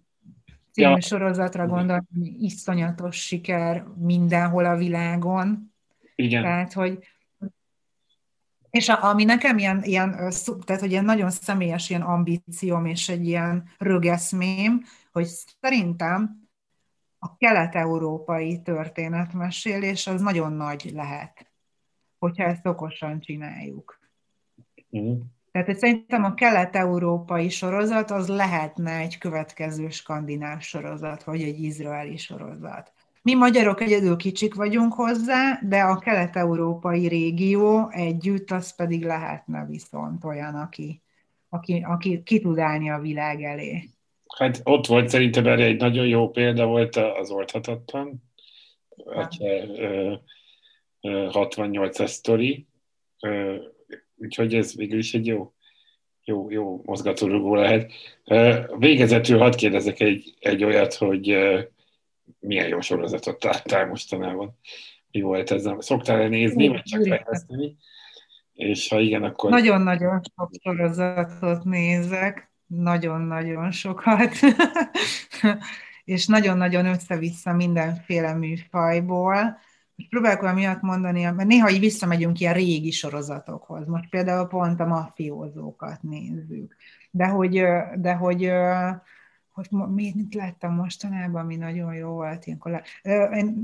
[0.71, 1.01] című ja.
[1.01, 2.07] sorozatra gondolom,
[2.39, 5.73] iszonyatos siker mindenhol a világon.
[6.15, 6.41] Igen.
[6.41, 6.99] Tehát, hogy
[8.69, 10.31] és a, ami nekem ilyen, ilyen,
[10.65, 15.27] tehát, hogy ilyen nagyon személyes ilyen ambícióm és egy ilyen rögeszmém, hogy
[15.61, 16.44] szerintem
[17.25, 21.51] a kelet-európai történetmesélés az nagyon nagy lehet,
[22.19, 23.99] hogyha ezt okosan csináljuk.
[24.97, 25.19] Mm.
[25.51, 32.93] Tehát szerintem a kelet-európai sorozat az lehetne egy következő skandináv sorozat, vagy egy izraeli sorozat.
[33.21, 40.23] Mi magyarok egyedül kicsik vagyunk hozzá, de a kelet-európai régió együtt, az pedig lehetne viszont
[40.23, 41.01] olyan, aki,
[41.49, 43.89] aki, aki ki tud állni a világ elé.
[44.37, 48.23] Hát ott volt szerintem erre egy nagyon jó példa volt az oldhatatlan,
[49.05, 49.37] egy
[51.01, 52.67] 68-as sztori,
[54.15, 55.53] úgyhogy ez végül is egy jó,
[56.23, 57.91] jó, jó mozgatórugó lehet.
[58.77, 61.37] Végezetül hadd kérdezek egy, egy olyat, hogy
[62.39, 64.59] milyen jó sorozatot láttál mostanában.
[65.11, 65.69] Mi volt ez?
[65.77, 67.75] Szoktál-e nézni, vagy csak fejleszteni?
[68.53, 69.49] És ha igen, akkor...
[69.49, 74.31] Nagyon-nagyon sok sorozatot nézek, nagyon-nagyon sokat,
[76.03, 79.57] és nagyon-nagyon össze-vissza mindenféle műfajból.
[79.95, 83.87] Most próbálok miatt mondani, mert néha így visszamegyünk ilyen régi sorozatokhoz.
[83.87, 86.75] Most például pont a mafiózókat nézzük.
[87.11, 87.63] De hogy,
[87.95, 88.51] de hogy
[89.55, 92.81] hogy mit láttam mostanában, ami nagyon jó volt ilyenkor.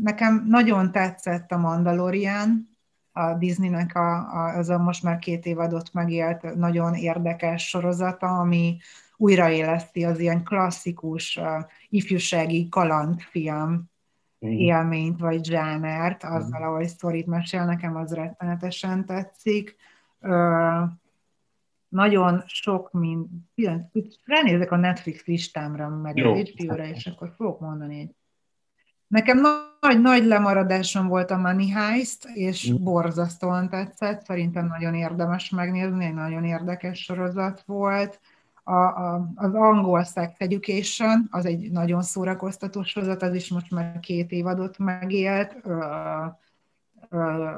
[0.02, 2.71] Nekem nagyon tetszett a Mandalorian,
[3.12, 8.78] a Disneynek a, a, az a most már két évadot megélt nagyon érdekes sorozata, ami
[9.18, 11.46] újraéleszti az ilyen klasszikus uh,
[11.90, 13.90] ifjúsági kalandfilm
[14.46, 14.50] mm.
[14.50, 16.64] élményt, vagy zsánert, azzal, mm.
[16.64, 19.76] ahogy sztorit mesél, nekem az rettenetesen tetszik.
[20.20, 20.90] Uh,
[21.88, 23.30] nagyon sok, mint,
[24.26, 26.34] ránézek a Netflix listámra, meg Jó.
[26.34, 28.16] a HBO-ra, és akkor fogok mondani egy
[29.12, 29.42] Nekem
[29.80, 32.84] nagy, nagy lemaradásom volt a Money Heist, és mm.
[32.84, 38.20] borzasztóan tetszett, szerintem nagyon érdemes megnézni, egy nagyon érdekes sorozat volt.
[38.64, 44.00] A, a, az angol Sex Education, az egy nagyon szórakoztató sorozat, az is most már
[44.00, 45.56] két évadot megélt.
[45.64, 45.86] Ö,
[47.10, 47.50] ö,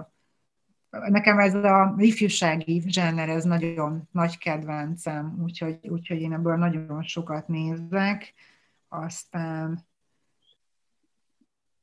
[0.90, 7.48] nekem ez a ifjúsági zsáner, ez nagyon nagy kedvencem, úgyhogy, úgyhogy én ebből nagyon sokat
[7.48, 8.34] nézek.
[8.88, 9.92] Aztán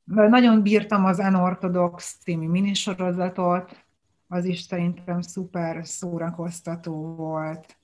[0.05, 3.85] nagyon bírtam az Unorthodox című minisorozatot,
[4.27, 7.77] az is szerintem szuper szórakoztató volt.